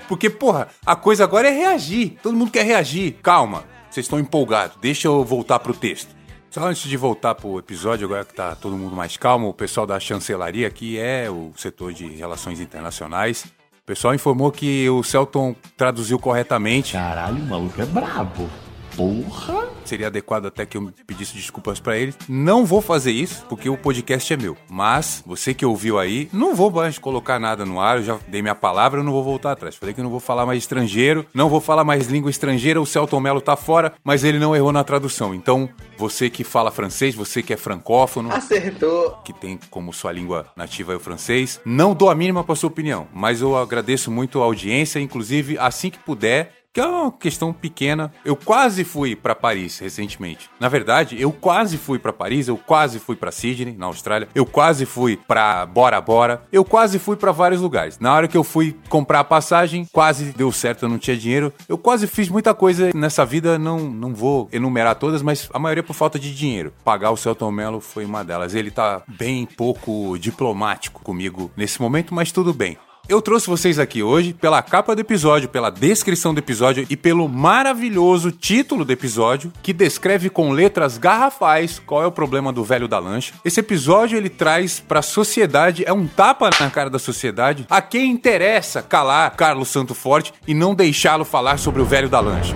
Porque, 0.08 0.30
porra, 0.30 0.68
a 0.86 0.96
coisa 0.96 1.24
agora 1.24 1.48
é 1.48 1.52
reagir. 1.52 2.18
Todo 2.22 2.36
mundo 2.36 2.52
quer 2.52 2.66
reagir. 2.66 3.18
Calma. 3.22 3.64
Vocês 3.90 4.06
estão 4.06 4.20
empolgados. 4.20 4.78
Deixa 4.82 5.08
eu 5.08 5.24
voltar 5.24 5.60
pro 5.60 5.74
texto. 5.74 6.16
Só 6.50 6.68
antes 6.68 6.90
de 6.90 6.98
voltar 6.98 7.36
pro 7.36 7.60
episódio, 7.60 8.06
agora 8.06 8.26
que 8.26 8.34
tá 8.34 8.56
todo 8.56 8.76
mundo 8.76 8.94
mais 8.94 9.16
calmo, 9.16 9.48
o 9.48 9.54
pessoal 9.54 9.88
da 9.88 9.98
chancelaria, 10.02 10.70
que 10.70 11.00
é 11.00 11.30
o 11.30 11.54
setor 11.56 11.94
de 11.94 12.08
relações 12.08 12.60
internacionais, 12.60 13.46
o 13.46 13.86
pessoal 13.86 14.14
informou 14.14 14.52
que 14.52 14.90
o 14.90 15.02
Celton 15.02 15.56
traduziu 15.78 16.20
corretamente. 16.20 16.94
Caralho, 16.94 17.38
o 17.38 17.46
maluco 17.46 17.82
é 17.82 17.86
brabo. 17.86 18.50
Porra! 18.96 19.68
Seria 19.86 20.08
adequado 20.08 20.46
até 20.46 20.66
que 20.66 20.78
eu 20.78 20.92
pedisse 21.06 21.34
desculpas 21.34 21.80
para 21.80 21.98
ele. 21.98 22.14
Não 22.28 22.66
vou 22.66 22.82
fazer 22.82 23.12
isso, 23.12 23.46
porque 23.50 23.70
o 23.70 23.78
podcast 23.78 24.34
é 24.34 24.38
meu. 24.38 24.56
Mas, 24.70 25.24
você 25.26 25.54
que 25.54 25.66
ouviu 25.66 25.98
aí, 26.00 26.30
não 26.32 26.56
vou 26.56 26.72
mais 26.72 26.98
colocar 26.98 27.40
nada 27.40 27.66
no 27.66 27.80
ar. 27.80 27.98
Eu 27.98 28.04
já 28.04 28.20
dei 28.28 28.42
minha 28.42 28.56
palavra, 28.56 29.00
eu 29.00 29.04
não 29.04 29.12
vou 29.12 29.24
voltar 29.24 29.52
atrás. 29.52 29.76
Falei 29.76 29.94
que 29.94 30.02
não 30.02 30.10
vou 30.10 30.20
falar 30.20 30.46
mais 30.46 30.60
estrangeiro, 30.60 31.26
não 31.34 31.50
vou 31.50 31.60
falar 31.60 31.84
mais 31.84 32.08
língua 32.08 32.30
estrangeira. 32.30 32.82
O 32.82 32.86
Celton 32.86 33.20
Mello 33.20 33.42
tá 33.42 33.56
fora, 33.56 33.94
mas 34.04 34.24
ele 34.24 34.40
não 34.40 34.56
errou 34.56 34.72
na 34.72 34.84
tradução. 34.84 35.34
Então, 35.34 35.70
você 35.98 36.30
que 36.30 36.44
fala 36.44 36.72
francês, 36.72 37.16
você 37.16 37.42
que 37.42 37.54
é 37.54 37.58
francófono. 37.58 38.32
Acertou! 38.32 39.20
Que 39.24 39.34
tem 39.34 39.60
como 39.70 39.94
sua 39.94 40.12
língua 40.12 40.48
nativa 40.56 40.96
o 40.96 41.00
francês. 41.00 41.60
Não 41.66 41.94
dou 41.94 42.10
a 42.10 42.16
mínima 42.16 42.44
para 42.44 42.56
sua 42.56 42.70
opinião, 42.70 43.08
mas 43.14 43.42
eu 43.42 43.56
agradeço 43.58 44.12
muito 44.12 44.42
a 44.42 44.46
audiência. 44.46 45.00
Inclusive, 45.00 45.58
assim 45.58 45.90
que 45.90 46.00
puder, 46.00 46.61
que 46.74 46.80
é 46.80 46.86
uma 46.86 47.12
questão 47.12 47.52
pequena. 47.52 48.12
Eu 48.24 48.36
quase 48.36 48.84
fui 48.84 49.16
para 49.16 49.36
Paris 49.36 49.80
recentemente. 49.80 50.50
Na 50.60 50.70
verdade, 50.70 51.20
eu 51.20 51.32
quase 51.32 51.78
fui 51.78 52.00
para 52.00 52.14
Paris, 52.14 52.48
eu 52.48 52.58
quase 52.58 53.00
fui 53.00 53.16
para 53.16 53.32
Sydney, 53.32 53.76
na 53.78 53.88
Austrália, 53.88 54.28
eu 54.34 54.46
quase 54.46 54.86
fui 54.86 55.18
para 55.18 55.66
Bora 55.66 56.00
Bora, 56.00 56.44
eu 56.52 56.64
quase 56.64 56.98
fui 57.00 57.16
para 57.16 57.32
vários 57.32 57.62
lugares. 57.62 58.00
Na 58.00 58.14
hora 58.14 58.28
que 58.28 58.38
eu 58.38 58.44
fui 58.44 58.78
comprar 58.90 59.20
a 59.20 59.24
passagem, 59.24 59.86
quase 59.92 60.26
deu 60.32 60.52
certo, 60.52 60.84
eu 60.84 60.90
não 60.90 60.98
tinha 60.98 61.18
dinheiro. 61.18 61.54
Eu 61.68 61.78
quase 61.78 62.08
fiz 62.08 62.30
muita 62.30 62.54
coisa 62.54 62.92
nessa 62.96 63.26
vida, 63.26 63.60
não, 63.60 63.80
não 63.80 64.14
vou 64.14 64.48
enumerar 64.52 64.96
todas, 64.96 65.22
mas 65.22 65.50
a 65.54 65.60
maioria 65.60 65.84
por 65.84 65.94
falta 65.94 66.18
de 66.18 66.34
dinheiro. 66.34 66.74
Pagar 66.84 67.12
o 67.12 67.18
Celton 67.18 67.52
Mello 67.52 67.82
foi 67.82 68.06
uma 68.06 68.24
delas. 68.24 68.56
Ele 68.56 68.72
tá 68.72 69.02
bem 69.08 69.46
pouco 69.46 70.18
diplomático 70.18 71.02
comigo 71.02 71.52
nesse 71.56 71.82
momento, 71.82 72.14
mas 72.14 72.32
tudo 72.32 72.54
bem. 72.54 72.78
Eu 73.10 73.22
trouxe 73.22 73.48
vocês 73.48 73.78
aqui 73.78 74.02
hoje 74.02 74.34
pela 74.34 74.62
capa 74.62 74.96
do 74.96 75.02
episódio, 75.02 75.50
pela 75.50 75.70
descrição 75.70 76.34
do 76.34 76.40
episódio 76.40 76.86
e 76.90 76.96
pelo 76.96 77.28
maravilhoso 77.28 78.32
título 78.32 78.86
do 78.86 78.94
episódio 78.94 79.52
que 79.62 79.74
descreve 79.74 80.30
com 80.30 80.52
letras 80.52 80.98
garrafais 80.98 81.80
qual 81.80 82.04
é 82.04 82.08
o 82.08 82.12
problema 82.12 82.54
do 82.54 82.64
velho 82.64 82.88
da 82.88 83.00
lancha. 83.00 83.34
Esse 83.44 83.60
episódio 83.60 84.18
ele 84.18 84.30
traz 84.30 84.80
para 84.80 85.00
a 85.00 85.04
sociedade 85.04 85.84
é 85.86 85.92
um 85.92 86.08
tapa 86.08 86.50
na 86.60 86.70
cara 86.70 86.90
da 86.90 87.00
sociedade 87.00 87.66
a 87.70 87.82
quem 87.82 88.12
interessa 88.12 88.82
calar 88.82 89.36
Carlos 89.36 89.70
Santo 89.70 89.94
Forte 89.94 90.34
e 90.48 90.54
não 90.54 90.74
deixá-lo 90.74 91.26
falar 91.26 91.58
sobre 91.58 91.82
o 91.82 91.86
velho 91.86 92.08
da 92.08 92.20
lancha. 92.20 92.56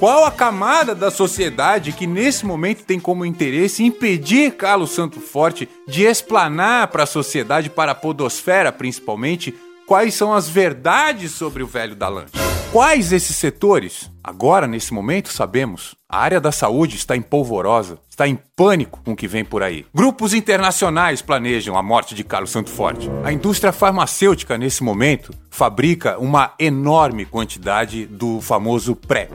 Qual 0.00 0.24
a 0.24 0.30
camada 0.30 0.94
da 0.94 1.10
sociedade 1.10 1.92
que 1.92 2.06
nesse 2.06 2.46
momento 2.46 2.84
tem 2.84 2.98
como 2.98 3.26
interesse 3.26 3.84
impedir 3.84 4.52
Carlos 4.52 4.92
Santo 4.92 5.20
Forte 5.20 5.68
de 5.86 6.04
explanar 6.04 6.88
para 6.88 7.02
a 7.02 7.06
sociedade, 7.06 7.68
para 7.68 7.92
a 7.92 7.94
podosfera 7.94 8.72
principalmente, 8.72 9.54
quais 9.86 10.14
são 10.14 10.32
as 10.32 10.48
verdades 10.48 11.32
sobre 11.32 11.62
o 11.62 11.66
velho 11.66 11.94
da? 11.94 12.24
Quais 12.72 13.12
esses 13.12 13.36
setores? 13.36 14.10
Agora, 14.24 14.66
nesse 14.66 14.94
momento, 14.94 15.30
sabemos. 15.30 15.94
A 16.08 16.18
área 16.18 16.40
da 16.40 16.50
saúde 16.50 16.96
está 16.96 17.14
em 17.14 17.20
polvorosa, 17.20 17.98
está 18.08 18.26
em 18.26 18.38
pânico 18.56 19.02
com 19.04 19.12
o 19.12 19.16
que 19.16 19.28
vem 19.28 19.44
por 19.44 19.62
aí. 19.62 19.84
Grupos 19.94 20.32
internacionais 20.32 21.20
planejam 21.20 21.76
a 21.76 21.82
morte 21.82 22.14
de 22.14 22.24
Carlos 22.24 22.50
Santo 22.50 22.70
Forte. 22.70 23.10
A 23.22 23.34
indústria 23.34 23.70
farmacêutica, 23.70 24.56
nesse 24.56 24.82
momento, 24.82 25.30
fabrica 25.50 26.18
uma 26.18 26.54
enorme 26.58 27.26
quantidade 27.26 28.06
do 28.06 28.40
famoso 28.40 28.96
PrEP 28.96 29.30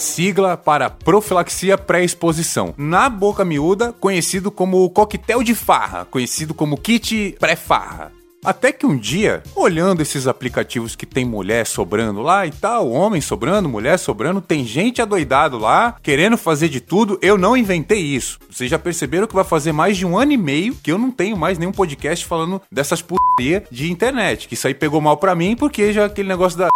sigla 0.00 0.56
para 0.56 0.90
profilaxia 0.90 1.76
pré-exposição. 1.76 2.74
Na 2.76 3.08
boca 3.08 3.44
miúda, 3.44 3.92
conhecido 3.92 4.50
como 4.50 4.88
coquetel 4.90 5.42
de 5.42 5.54
farra, 5.54 6.04
conhecido 6.04 6.54
como 6.54 6.76
kit 6.76 7.36
pré-farra. 7.38 8.12
Até 8.42 8.72
que 8.72 8.86
um 8.86 8.96
dia, 8.96 9.42
olhando 9.54 10.00
esses 10.00 10.26
aplicativos 10.26 10.96
que 10.96 11.04
tem 11.04 11.26
mulher 11.26 11.66
sobrando 11.66 12.22
lá 12.22 12.46
e 12.46 12.50
tal, 12.50 12.90
homem 12.90 13.20
sobrando, 13.20 13.68
mulher 13.68 13.98
sobrando, 13.98 14.40
tem 14.40 14.64
gente 14.64 15.02
adoidado 15.02 15.58
lá, 15.58 15.96
querendo 16.02 16.38
fazer 16.38 16.70
de 16.70 16.80
tudo, 16.80 17.18
eu 17.20 17.36
não 17.36 17.54
inventei 17.54 18.00
isso. 18.00 18.38
Vocês 18.50 18.70
já 18.70 18.78
perceberam 18.78 19.26
que 19.26 19.34
vai 19.34 19.44
fazer 19.44 19.72
mais 19.72 19.98
de 19.98 20.06
um 20.06 20.16
ano 20.16 20.32
e 20.32 20.38
meio 20.38 20.74
que 20.74 20.90
eu 20.90 20.96
não 20.96 21.10
tenho 21.10 21.36
mais 21.36 21.58
nenhum 21.58 21.72
podcast 21.72 22.24
falando 22.24 22.62
dessas 22.72 23.02
putaria 23.02 23.62
de 23.70 23.92
internet. 23.92 24.48
Que 24.48 24.54
isso 24.54 24.66
aí 24.66 24.72
pegou 24.72 25.02
mal 25.02 25.18
pra 25.18 25.34
mim 25.34 25.54
porque 25.54 25.92
já 25.92 26.06
aquele 26.06 26.28
negócio 26.28 26.58
da 26.58 26.70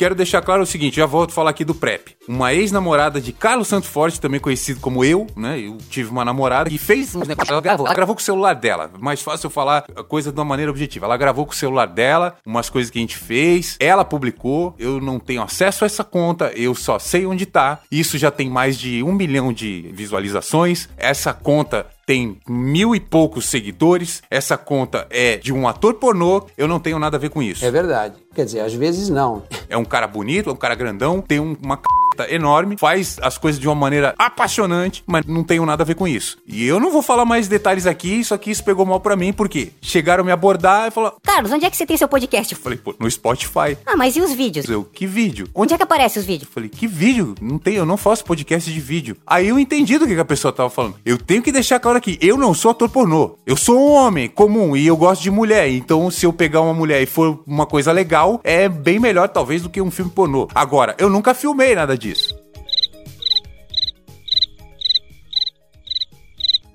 quero 0.00 0.14
deixar 0.14 0.40
claro 0.40 0.62
o 0.62 0.66
seguinte, 0.66 0.96
já 0.96 1.04
volto 1.04 1.28
a 1.28 1.34
falar 1.34 1.50
aqui 1.50 1.62
do 1.62 1.74
PrEP. 1.74 2.16
Uma 2.26 2.54
ex-namorada 2.54 3.20
de 3.20 3.34
Carlos 3.34 3.68
Santo 3.68 3.86
Forte, 3.86 4.18
também 4.18 4.40
conhecido 4.40 4.80
como 4.80 5.04
eu, 5.04 5.26
né? 5.36 5.60
Eu 5.60 5.76
tive 5.76 6.08
uma 6.08 6.24
namorada 6.24 6.70
que 6.70 6.78
fez 6.78 7.14
uns 7.14 7.28
negócios. 7.28 7.50
Ela 7.50 7.60
gravou, 7.60 7.86
ela 7.86 7.94
gravou 7.94 8.14
com 8.14 8.20
o 8.22 8.24
celular 8.24 8.54
dela. 8.54 8.90
Mais 8.98 9.20
fácil 9.20 9.48
eu 9.48 9.50
falar 9.50 9.84
a 9.94 10.02
coisa 10.02 10.32
de 10.32 10.38
uma 10.38 10.44
maneira 10.46 10.70
objetiva. 10.70 11.04
Ela 11.04 11.18
gravou 11.18 11.44
com 11.44 11.52
o 11.52 11.54
celular 11.54 11.84
dela, 11.84 12.34
umas 12.46 12.70
coisas 12.70 12.90
que 12.90 12.98
a 12.98 13.02
gente 13.02 13.18
fez. 13.18 13.76
Ela 13.78 14.02
publicou. 14.02 14.74
Eu 14.78 15.02
não 15.02 15.20
tenho 15.20 15.42
acesso 15.42 15.84
a 15.84 15.86
essa 15.86 16.02
conta, 16.02 16.50
eu 16.56 16.74
só 16.74 16.98
sei 16.98 17.26
onde 17.26 17.44
tá. 17.44 17.80
Isso 17.92 18.16
já 18.16 18.30
tem 18.30 18.48
mais 18.48 18.78
de 18.78 19.02
um 19.02 19.12
milhão 19.12 19.52
de 19.52 19.90
visualizações. 19.92 20.88
Essa 20.96 21.34
conta 21.34 21.86
tem 22.10 22.40
mil 22.48 22.92
e 22.92 22.98
poucos 22.98 23.48
seguidores, 23.48 24.20
essa 24.28 24.58
conta 24.58 25.06
é 25.10 25.36
de 25.36 25.52
um 25.52 25.68
ator 25.68 25.94
pornô, 25.94 26.44
eu 26.58 26.66
não 26.66 26.80
tenho 26.80 26.98
nada 26.98 27.16
a 27.16 27.20
ver 27.20 27.30
com 27.30 27.40
isso. 27.40 27.64
É 27.64 27.70
verdade. 27.70 28.16
Quer 28.40 28.46
dizer, 28.46 28.60
às 28.60 28.72
vezes 28.72 29.10
não. 29.10 29.42
É 29.68 29.76
um 29.76 29.84
cara 29.84 30.06
bonito, 30.06 30.48
é 30.48 30.52
um 30.54 30.56
cara 30.56 30.74
grandão, 30.74 31.20
tem 31.20 31.38
uma 31.38 31.76
c... 31.76 31.82
enorme, 32.28 32.76
faz 32.78 33.18
as 33.22 33.38
coisas 33.38 33.60
de 33.60 33.68
uma 33.68 33.74
maneira 33.74 34.14
apaixonante, 34.18 35.02
mas 35.06 35.24
não 35.26 35.44
tenho 35.44 35.64
nada 35.64 35.82
a 35.82 35.86
ver 35.86 35.94
com 35.94 36.06
isso. 36.06 36.38
E 36.46 36.66
eu 36.66 36.80
não 36.80 36.90
vou 36.90 37.02
falar 37.02 37.24
mais 37.24 37.48
detalhes 37.48 37.86
aqui, 37.86 38.20
isso 38.20 38.34
aqui 38.34 38.50
isso 38.50 38.64
pegou 38.64 38.84
mal 38.84 39.00
pra 39.00 39.16
mim, 39.16 39.32
porque 39.32 39.70
chegaram 39.80 40.22
a 40.22 40.24
me 40.24 40.32
abordar 40.32 40.88
e 40.88 40.90
falaram: 40.90 41.16
Carlos, 41.22 41.52
onde 41.52 41.64
é 41.64 41.70
que 41.70 41.76
você 41.76 41.86
tem 41.86 41.96
seu 41.96 42.08
podcast? 42.08 42.52
Eu 42.54 42.60
falei, 42.60 42.78
pô, 42.78 42.94
no 42.98 43.10
Spotify. 43.10 43.76
Ah, 43.86 43.96
mas 43.96 44.16
e 44.16 44.20
os 44.20 44.32
vídeos? 44.32 44.68
Eu, 44.68 44.84
que 44.84 45.06
vídeo? 45.06 45.48
Onde 45.54 45.74
é 45.74 45.76
que 45.76 45.82
aparece 45.82 46.18
os 46.18 46.24
vídeos? 46.24 46.48
Eu 46.48 46.54
falei, 46.54 46.68
que 46.68 46.86
vídeo? 46.86 47.34
Não 47.40 47.58
tem, 47.58 47.74
eu 47.74 47.86
não 47.86 47.96
faço 47.96 48.24
podcast 48.24 48.70
de 48.70 48.80
vídeo. 48.80 49.16
Aí 49.26 49.48
eu 49.48 49.58
entendi 49.58 49.98
do 49.98 50.06
que 50.06 50.18
a 50.18 50.24
pessoa 50.24 50.52
tava 50.52 50.70
falando. 50.70 50.96
Eu 51.04 51.16
tenho 51.16 51.42
que 51.42 51.52
deixar 51.52 51.78
claro 51.78 51.98
aqui, 51.98 52.18
eu 52.20 52.36
não 52.36 52.52
sou 52.52 52.70
ator 52.70 52.88
pornô. 52.88 53.36
Eu 53.46 53.56
sou 53.56 53.78
um 53.78 53.92
homem 53.92 54.28
comum 54.28 54.76
e 54.76 54.86
eu 54.86 54.96
gosto 54.96 55.22
de 55.22 55.30
mulher. 55.30 55.68
Então, 55.70 56.10
se 56.10 56.26
eu 56.26 56.32
pegar 56.32 56.60
uma 56.60 56.74
mulher 56.74 57.02
e 57.02 57.06
for 57.06 57.42
uma 57.46 57.66
coisa 57.66 57.92
legal, 57.92 58.40
é 58.44 58.68
bem 58.68 58.98
melhor, 58.98 59.28
talvez, 59.28 59.62
do 59.62 59.70
que 59.70 59.80
um 59.80 59.90
filme 59.90 60.10
pornô. 60.10 60.48
Agora, 60.54 60.94
eu 60.98 61.08
nunca 61.08 61.34
filmei 61.34 61.74
nada 61.74 61.96
disso. 61.96 62.09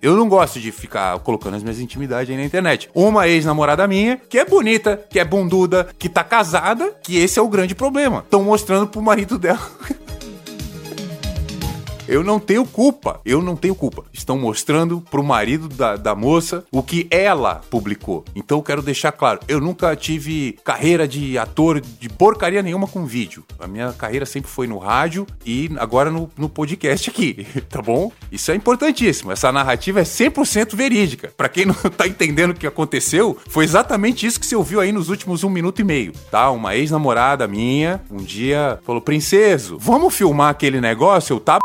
Eu 0.06 0.16
não 0.16 0.30
gosto 0.30 0.60
de 0.60 0.72
ficar 0.72 1.18
colocando 1.20 1.56
as 1.56 1.64
minhas 1.64 1.80
intimidades 1.80 2.30
aí 2.30 2.38
na 2.38 2.46
internet. 2.46 2.90
Uma 2.94 3.28
ex-namorada 3.28 3.88
minha, 3.88 4.18
que 4.30 4.38
é 4.38 4.46
bonita, 4.46 5.04
que 5.10 5.20
é 5.20 5.26
bunduda, 5.26 5.90
que 5.98 6.08
tá 6.08 6.24
casada, 6.24 6.96
que 7.02 7.18
esse 7.18 7.40
é 7.40 7.42
o 7.42 7.48
grande 7.48 7.74
problema. 7.74 8.20
Estão 8.20 8.44
mostrando 8.44 8.86
pro 8.86 9.02
marido 9.02 9.40
dela 9.40 9.68
Eu 12.08 12.24
não 12.24 12.40
tenho 12.40 12.66
culpa. 12.66 13.20
Eu 13.26 13.42
não 13.42 13.56
tenho 13.56 13.74
culpa. 13.74 14.04
Estão 14.14 14.38
mostrando 14.38 15.02
pro 15.02 15.24
marido 15.24 15.68
da, 15.68 15.96
da 15.96 16.16
moça 16.16 16.64
o 16.72 16.84
que 16.84 17.08
ela 17.10 17.62
publicou. 17.70 18.24
Então 18.36 18.60
eu 18.60 18.64
quero 18.64 18.82
deixar 18.82 19.12
claro, 19.12 19.40
eu 19.48 19.60
nunca 19.60 19.96
tive 19.96 20.58
carreira 20.64 21.08
de 21.08 21.38
ator 21.38 21.82
de 21.82 22.10
porcaria 22.10 22.62
nenhuma 22.62 22.88
com 22.88 23.06
vídeo. 23.06 23.44
A 23.60 23.68
minha 23.68 23.92
carreira 23.94 24.26
sempre 24.26 24.50
foi 24.50 24.68
no 24.68 24.78
rádio 24.78 25.26
e 25.46 25.70
agora 25.78 26.12
no, 26.12 26.30
no 26.38 26.48
podcast 26.48 27.10
aqui, 27.10 27.46
tá 27.70 27.82
bom? 27.82 28.12
Isso 28.32 28.52
é 28.52 28.56
importantíssimo. 28.56 29.32
Essa 29.32 29.52
narrativa 29.52 30.00
é 30.00 30.04
100% 30.04 30.76
verídica. 30.76 31.34
Pra 31.36 31.50
quem 31.50 31.66
não 31.66 31.74
tá 31.74 32.08
entendendo 32.08 32.52
o 32.52 32.56
que 32.56 32.68
aconteceu, 32.68 33.38
foi 33.50 33.64
exatamente 33.64 34.26
isso 34.26 34.40
que 34.40 34.46
você 34.46 34.56
ouviu 34.56 34.80
aí 34.80 34.92
nos 34.92 35.10
últimos 35.10 35.44
um 35.44 35.50
minuto 35.50 35.82
e 35.82 35.84
meio, 35.84 36.14
tá? 36.30 36.52
Uma 36.52 36.76
ex-namorada 36.76 37.48
minha, 37.48 38.02
um 38.12 38.18
dia, 38.18 38.80
falou, 38.86 39.02
princeso, 39.02 39.78
vamos 39.80 40.14
filmar 40.14 40.50
aquele 40.50 40.80
negócio? 40.80 41.34
Eu 41.34 41.40
tá... 41.40 41.60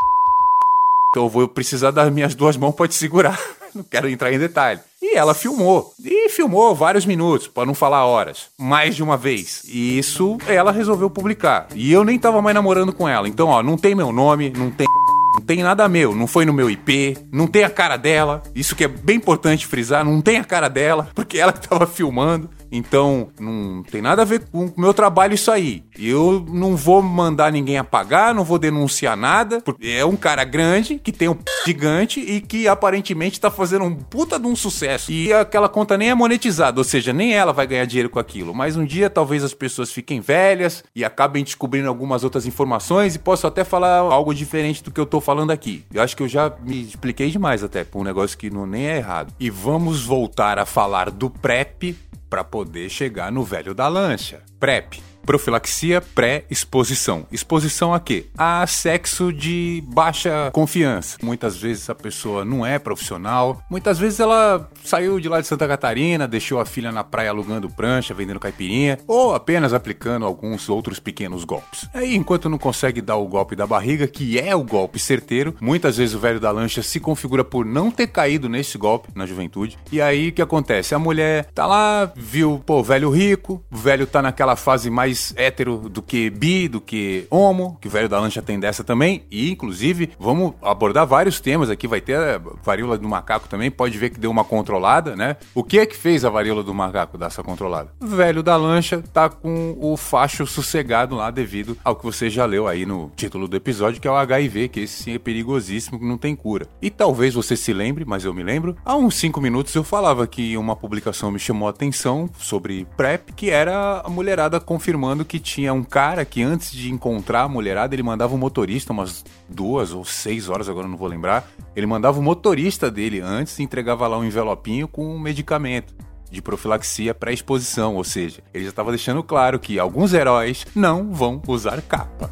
Então 1.11 1.23
eu 1.23 1.29
vou 1.29 1.45
precisar 1.45 1.91
das 1.91 2.09
minhas 2.09 2.33
duas 2.33 2.55
mãos 2.55 2.71
pra 2.71 2.87
te 2.87 2.95
segurar. 2.95 3.37
Não 3.75 3.83
quero 3.83 4.07
entrar 4.09 4.31
em 4.31 4.39
detalhe. 4.39 4.79
E 5.01 5.17
ela 5.17 5.33
filmou. 5.33 5.93
E 6.01 6.29
filmou 6.29 6.73
vários 6.73 7.05
minutos, 7.05 7.47
para 7.47 7.65
não 7.65 7.73
falar 7.73 8.05
horas. 8.05 8.47
Mais 8.57 8.95
de 8.95 9.01
uma 9.01 9.17
vez. 9.17 9.63
E 9.65 9.97
isso 9.97 10.37
ela 10.45 10.71
resolveu 10.71 11.09
publicar. 11.09 11.67
E 11.73 11.91
eu 11.91 12.03
nem 12.03 12.19
tava 12.19 12.41
mais 12.41 12.53
namorando 12.53 12.93
com 12.93 13.07
ela. 13.07 13.27
Então, 13.27 13.47
ó, 13.47 13.63
não 13.63 13.77
tem 13.77 13.95
meu 13.95 14.11
nome, 14.11 14.49
não 14.55 14.69
tem. 14.71 14.87
Não 15.33 15.39
tem 15.39 15.63
nada 15.63 15.87
meu, 15.87 16.13
não 16.13 16.27
foi 16.27 16.43
no 16.43 16.51
meu 16.51 16.69
IP, 16.69 17.17
não 17.31 17.47
tem 17.47 17.63
a 17.63 17.69
cara 17.69 17.95
dela. 17.95 18.43
Isso 18.53 18.75
que 18.75 18.83
é 18.83 18.87
bem 18.89 19.15
importante 19.15 19.65
frisar, 19.65 20.03
não 20.03 20.19
tem 20.19 20.37
a 20.37 20.43
cara 20.43 20.67
dela, 20.67 21.07
porque 21.15 21.37
ela 21.37 21.53
que 21.53 21.65
tava 21.69 21.87
filmando. 21.87 22.49
Então, 22.71 23.29
não 23.39 23.83
tem 23.83 24.01
nada 24.01 24.21
a 24.21 24.25
ver 24.25 24.47
com 24.51 24.65
o 24.65 24.73
meu 24.77 24.93
trabalho 24.93 25.33
isso 25.33 25.51
aí. 25.51 25.83
Eu 25.99 26.45
não 26.49 26.75
vou 26.75 27.01
mandar 27.01 27.51
ninguém 27.51 27.77
apagar, 27.77 28.33
não 28.33 28.43
vou 28.43 28.57
denunciar 28.57 29.17
nada, 29.17 29.61
porque 29.61 29.87
é 29.87 30.05
um 30.05 30.15
cara 30.15 30.43
grande, 30.43 30.97
que 30.97 31.11
tem 31.11 31.27
um 31.27 31.35
p 31.35 31.51
gigante 31.65 32.19
e 32.19 32.39
que 32.41 32.67
aparentemente 32.67 33.39
tá 33.39 33.51
fazendo 33.51 33.85
um 33.85 33.95
puta 33.95 34.39
de 34.39 34.47
um 34.47 34.55
sucesso. 34.55 35.11
E 35.11 35.31
aquela 35.33 35.67
conta 35.67 35.97
nem 35.97 36.09
é 36.09 36.15
monetizada, 36.15 36.79
ou 36.79 36.83
seja, 36.83 37.11
nem 37.11 37.33
ela 37.33 37.51
vai 37.51 37.67
ganhar 37.67 37.85
dinheiro 37.85 38.09
com 38.09 38.19
aquilo. 38.19 38.53
Mas 38.53 38.77
um 38.77 38.85
dia 38.85 39.09
talvez 39.09 39.43
as 39.43 39.53
pessoas 39.53 39.91
fiquem 39.91 40.19
velhas 40.19 40.83
e 40.95 41.03
acabem 41.03 41.43
descobrindo 41.43 41.89
algumas 41.89 42.23
outras 42.23 42.45
informações 42.45 43.15
e 43.15 43.19
posso 43.19 43.45
até 43.45 43.63
falar 43.63 43.97
algo 43.97 44.33
diferente 44.33 44.83
do 44.83 44.91
que 44.91 44.99
eu 44.99 45.05
tô 45.05 45.19
falando 45.19 45.51
aqui. 45.51 45.83
Eu 45.93 46.01
acho 46.01 46.15
que 46.15 46.23
eu 46.23 46.27
já 46.27 46.51
me 46.63 46.81
expliquei 46.81 47.29
demais 47.29 47.63
até, 47.63 47.83
por 47.83 47.99
um 47.99 48.03
negócio 48.03 48.37
que 48.37 48.49
não 48.49 48.65
nem 48.65 48.87
é 48.87 48.97
errado. 48.97 49.33
E 49.39 49.49
vamos 49.49 50.03
voltar 50.05 50.57
a 50.57 50.65
falar 50.65 51.11
do 51.11 51.29
PrEP 51.29 51.95
para 52.31 52.45
poder 52.45 52.89
chegar 52.89 53.29
no 53.29 53.43
velho 53.43 53.75
da 53.75 53.89
lancha. 53.89 54.41
PrEP. 54.57 55.10
Profilaxia 55.25 56.01
pré-exposição. 56.01 57.25
Exposição 57.31 57.93
a 57.93 57.99
quê? 57.99 58.27
A 58.37 58.65
sexo 58.67 59.31
de 59.31 59.83
baixa 59.87 60.49
confiança. 60.51 61.17
Muitas 61.21 61.57
vezes 61.57 61.89
a 61.89 61.95
pessoa 61.95 62.43
não 62.43 62.65
é 62.65 62.79
profissional, 62.79 63.61
muitas 63.69 63.99
vezes 63.99 64.19
ela 64.19 64.69
saiu 64.83 65.19
de 65.19 65.29
lá 65.29 65.39
de 65.39 65.47
Santa 65.47 65.67
Catarina, 65.67 66.27
deixou 66.27 66.59
a 66.59 66.65
filha 66.65 66.91
na 66.91 67.03
praia 67.03 67.29
alugando 67.29 67.69
prancha, 67.69 68.13
vendendo 68.13 68.39
caipirinha, 68.39 68.99
ou 69.07 69.33
apenas 69.33 69.73
aplicando 69.73 70.25
alguns 70.25 70.69
outros 70.69 70.99
pequenos 70.99 71.43
golpes. 71.43 71.87
Aí, 71.93 72.15
enquanto 72.15 72.49
não 72.49 72.57
consegue 72.57 73.01
dar 73.01 73.17
o 73.17 73.27
golpe 73.27 73.55
da 73.55 73.67
barriga, 73.67 74.07
que 74.07 74.39
é 74.39 74.55
o 74.55 74.63
golpe 74.63 74.99
certeiro, 74.99 75.55
muitas 75.61 75.97
vezes 75.97 76.15
o 76.15 76.19
velho 76.19 76.39
da 76.39 76.51
lancha 76.51 76.81
se 76.81 76.99
configura 76.99 77.43
por 77.43 77.65
não 77.65 77.91
ter 77.91 78.07
caído 78.07 78.49
nesse 78.49 78.77
golpe 78.77 79.09
na 79.15 79.25
juventude. 79.25 79.77
E 79.91 80.01
aí 80.01 80.29
o 80.29 80.31
que 80.31 80.41
acontece? 80.41 80.95
A 80.95 80.99
mulher 80.99 81.45
tá 81.53 81.65
lá, 81.65 82.11
viu, 82.15 82.61
pô, 82.65 82.83
velho 82.83 83.09
rico, 83.09 83.63
o 83.71 83.77
velho 83.77 84.07
tá 84.07 84.21
naquela 84.21 84.55
fase 84.55 84.89
mais 84.89 85.10
mais 85.11 85.33
hétero 85.35 85.89
do 85.89 86.01
que 86.01 86.29
bi, 86.29 86.67
do 86.67 86.79
que 86.79 87.27
homo, 87.29 87.77
que 87.81 87.87
o 87.87 87.91
velho 87.91 88.07
da 88.07 88.19
lancha 88.19 88.41
tem 88.41 88.59
dessa 88.59 88.83
também. 88.83 89.23
E, 89.29 89.51
inclusive, 89.51 90.11
vamos 90.17 90.53
abordar 90.61 91.05
vários 91.05 91.39
temas 91.39 91.69
aqui. 91.69 91.87
Vai 91.87 91.99
ter 91.99 92.15
a 92.15 92.41
varíola 92.63 92.97
do 92.97 93.07
macaco 93.07 93.47
também. 93.49 93.69
Pode 93.69 93.97
ver 93.97 94.09
que 94.09 94.19
deu 94.19 94.31
uma 94.31 94.43
controlada, 94.43 95.15
né? 95.15 95.35
O 95.53 95.63
que 95.63 95.79
é 95.79 95.85
que 95.85 95.95
fez 95.95 96.23
a 96.23 96.29
varíola 96.29 96.63
do 96.63 96.73
macaco 96.73 97.17
dar 97.17 97.27
essa 97.27 97.43
controlada? 97.43 97.89
O 97.99 98.07
velho 98.07 98.41
da 98.41 98.55
lancha 98.55 99.03
tá 99.13 99.29
com 99.29 99.77
o 99.79 99.97
facho 99.97 100.47
sossegado 100.47 101.15
lá 101.15 101.29
devido 101.29 101.77
ao 101.83 101.95
que 101.95 102.03
você 102.03 102.29
já 102.29 102.45
leu 102.45 102.67
aí 102.67 102.85
no 102.85 103.11
título 103.15 103.47
do 103.47 103.57
episódio, 103.57 103.99
que 103.99 104.07
é 104.07 104.11
o 104.11 104.15
HIV, 104.15 104.69
que 104.69 104.79
esse 104.81 105.03
sim 105.03 105.13
é 105.13 105.19
perigosíssimo, 105.19 105.99
que 105.99 106.05
não 106.05 106.17
tem 106.17 106.35
cura. 106.35 106.67
E 106.81 106.89
talvez 106.89 107.33
você 107.33 107.57
se 107.57 107.73
lembre, 107.73 108.05
mas 108.05 108.23
eu 108.23 108.33
me 108.33 108.43
lembro, 108.43 108.77
há 108.85 108.95
uns 108.95 109.15
5 109.15 109.41
minutos 109.41 109.75
eu 109.75 109.83
falava 109.83 110.25
que 110.25 110.55
uma 110.55 110.75
publicação 110.75 111.31
me 111.31 111.39
chamou 111.39 111.67
a 111.67 111.71
atenção 111.71 112.29
sobre 112.37 112.87
PrEP, 112.95 113.33
que 113.35 113.49
era 113.49 114.01
a 114.05 114.09
mulherada 114.09 114.59
confirmando 114.59 115.00
afirmando 115.01 115.25
que 115.25 115.39
tinha 115.39 115.73
um 115.73 115.83
cara 115.83 116.23
que 116.23 116.43
antes 116.43 116.71
de 116.71 116.91
encontrar 116.91 117.41
a 117.41 117.47
mulherada, 117.47 117.95
ele 117.95 118.03
mandava 118.03 118.35
um 118.35 118.37
motorista 118.37 118.93
umas 118.93 119.25
duas 119.49 119.91
ou 119.93 120.05
seis 120.05 120.47
horas, 120.47 120.69
agora 120.69 120.87
não 120.87 120.95
vou 120.95 121.07
lembrar. 121.07 121.49
Ele 121.75 121.87
mandava 121.87 122.19
o 122.19 122.23
motorista 122.23 122.91
dele 122.91 123.19
antes 123.19 123.57
e 123.57 123.63
entregava 123.63 124.07
lá 124.07 124.19
um 124.19 124.23
envelopinho 124.23 124.87
com 124.87 125.03
um 125.03 125.19
medicamento 125.19 125.95
de 126.29 126.39
profilaxia 126.39 127.15
pré-exposição, 127.15 127.95
ou 127.95 128.03
seja, 128.03 128.43
ele 128.53 128.65
já 128.65 128.69
estava 128.69 128.91
deixando 128.91 129.23
claro 129.23 129.59
que 129.59 129.79
alguns 129.79 130.13
heróis 130.13 130.67
não 130.75 131.11
vão 131.11 131.41
usar 131.47 131.81
capa. 131.81 132.29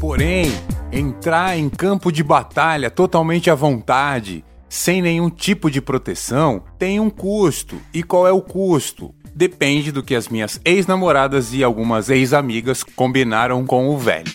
Porém, 0.00 0.50
entrar 0.90 1.58
em 1.58 1.68
campo 1.68 2.10
de 2.10 2.24
batalha 2.24 2.90
totalmente 2.90 3.50
à 3.50 3.54
vontade, 3.54 4.42
sem 4.70 5.02
nenhum 5.02 5.28
tipo 5.28 5.70
de 5.70 5.82
proteção, 5.82 6.62
tem 6.78 6.98
um 6.98 7.10
custo. 7.10 7.76
E 7.92 8.02
qual 8.02 8.26
é 8.26 8.32
o 8.32 8.40
custo? 8.40 9.14
Depende 9.40 9.90
do 9.90 10.02
que 10.02 10.14
as 10.14 10.28
minhas 10.28 10.60
ex-namoradas 10.66 11.54
e 11.54 11.64
algumas 11.64 12.10
ex-amigas 12.10 12.84
combinaram 12.84 13.64
com 13.64 13.88
o 13.88 13.96
velho. 13.96 14.30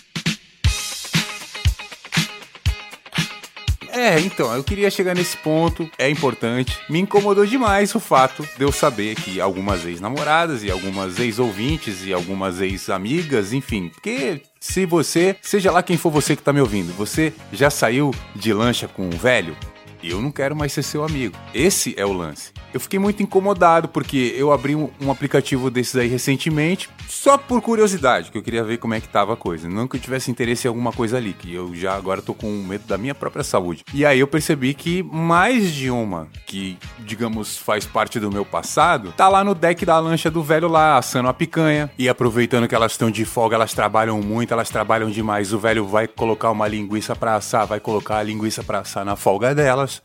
É, 3.92 4.18
então, 4.18 4.52
eu 4.52 4.64
queria 4.64 4.90
chegar 4.90 5.14
nesse 5.14 5.36
ponto, 5.36 5.88
é 5.96 6.10
importante. 6.10 6.76
Me 6.90 6.98
incomodou 6.98 7.46
demais 7.46 7.94
o 7.94 8.00
fato 8.00 8.46
de 8.58 8.64
eu 8.64 8.72
saber 8.72 9.14
que 9.14 9.40
algumas 9.40 9.86
ex-namoradas 9.86 10.64
e 10.64 10.72
algumas 10.72 11.20
ex-ouvintes 11.20 12.04
e 12.04 12.12
algumas 12.12 12.60
ex-amigas, 12.60 13.52
enfim, 13.52 13.88
porque 13.88 14.42
se 14.58 14.84
você, 14.84 15.36
seja 15.40 15.70
lá 15.70 15.84
quem 15.84 15.96
for 15.96 16.10
você 16.10 16.34
que 16.34 16.42
tá 16.42 16.52
me 16.52 16.60
ouvindo, 16.60 16.92
você 16.94 17.32
já 17.52 17.70
saiu 17.70 18.12
de 18.34 18.52
lancha 18.52 18.88
com 18.88 19.08
o 19.08 19.16
velho? 19.16 19.56
Eu 20.02 20.20
não 20.20 20.32
quero 20.32 20.56
mais 20.56 20.72
ser 20.72 20.82
seu 20.82 21.04
amigo. 21.04 21.36
Esse 21.54 21.94
é 21.96 22.04
o 22.04 22.12
lance. 22.12 22.52
Eu 22.76 22.80
fiquei 22.80 22.98
muito 22.98 23.22
incomodado 23.22 23.88
porque 23.88 24.34
eu 24.36 24.52
abri 24.52 24.76
um, 24.76 24.90
um, 25.00 25.10
aplicativo 25.10 25.70
desses 25.70 25.96
aí 25.96 26.08
recentemente, 26.08 26.90
só 27.08 27.38
por 27.38 27.62
curiosidade, 27.62 28.30
que 28.30 28.36
eu 28.36 28.42
queria 28.42 28.62
ver 28.62 28.76
como 28.76 28.92
é 28.92 29.00
que 29.00 29.08
tava 29.08 29.32
a 29.32 29.36
coisa. 29.36 29.66
Não 29.66 29.88
que 29.88 29.96
eu 29.96 30.00
tivesse 30.00 30.30
interesse 30.30 30.66
em 30.66 30.68
alguma 30.68 30.92
coisa 30.92 31.16
ali, 31.16 31.32
que 31.32 31.54
eu 31.54 31.74
já 31.74 31.96
agora 31.96 32.20
tô 32.20 32.34
com 32.34 32.50
medo 32.50 32.86
da 32.86 32.98
minha 32.98 33.14
própria 33.14 33.42
saúde. 33.42 33.82
E 33.94 34.04
aí 34.04 34.20
eu 34.20 34.26
percebi 34.26 34.74
que 34.74 35.02
mais 35.02 35.72
de 35.72 35.90
uma 35.90 36.28
que, 36.44 36.76
digamos, 36.98 37.56
faz 37.56 37.86
parte 37.86 38.20
do 38.20 38.30
meu 38.30 38.44
passado, 38.44 39.14
tá 39.16 39.26
lá 39.26 39.42
no 39.42 39.54
deck 39.54 39.86
da 39.86 39.98
lancha 39.98 40.30
do 40.30 40.42
velho 40.42 40.68
lá, 40.68 40.98
assando 40.98 41.30
a 41.30 41.32
picanha. 41.32 41.90
E 41.98 42.10
aproveitando 42.10 42.68
que 42.68 42.74
elas 42.74 42.92
estão 42.92 43.10
de 43.10 43.24
folga, 43.24 43.56
elas 43.56 43.72
trabalham 43.72 44.20
muito, 44.20 44.52
elas 44.52 44.68
trabalham 44.68 45.08
demais. 45.08 45.50
O 45.54 45.58
velho 45.58 45.86
vai 45.86 46.06
colocar 46.06 46.50
uma 46.50 46.68
linguiça 46.68 47.16
pra 47.16 47.36
assar, 47.36 47.66
vai 47.66 47.80
colocar 47.80 48.18
a 48.18 48.22
linguiça 48.22 48.62
pra 48.62 48.80
assar 48.80 49.02
na 49.02 49.16
folga 49.16 49.54
delas. 49.54 50.02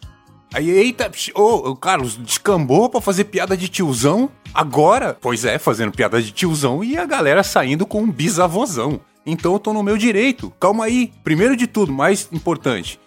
Aí, 0.54 0.70
eita, 0.70 1.10
ô, 1.34 1.70
oh, 1.70 1.76
Carlos, 1.78 2.18
descambou 2.18 2.90
pra 2.90 3.00
fazer 3.00 3.26
piada 3.26 3.56
de 3.56 3.70
tiozão? 3.70 4.30
Agora? 4.54 5.18
Pois 5.20 5.46
é, 5.46 5.58
fazendo 5.58 5.94
piada 5.94 6.22
de 6.22 6.32
tiozão 6.32 6.84
e 6.84 6.98
a 6.98 7.06
galera 7.06 7.42
saindo 7.42 7.86
com 7.86 8.02
um 8.02 8.12
bisavozão. 8.12 9.00
Então 9.26 9.54
eu 9.54 9.60
tô 9.60 9.72
no 9.72 9.82
meu 9.82 9.98
direito. 9.98 10.52
Calma 10.60 10.86
aí. 10.86 11.14
Primeiro 11.24 11.56
de 11.56 11.68
tudo, 11.68 11.94
mais 11.94 12.28
importante. 12.34 13.00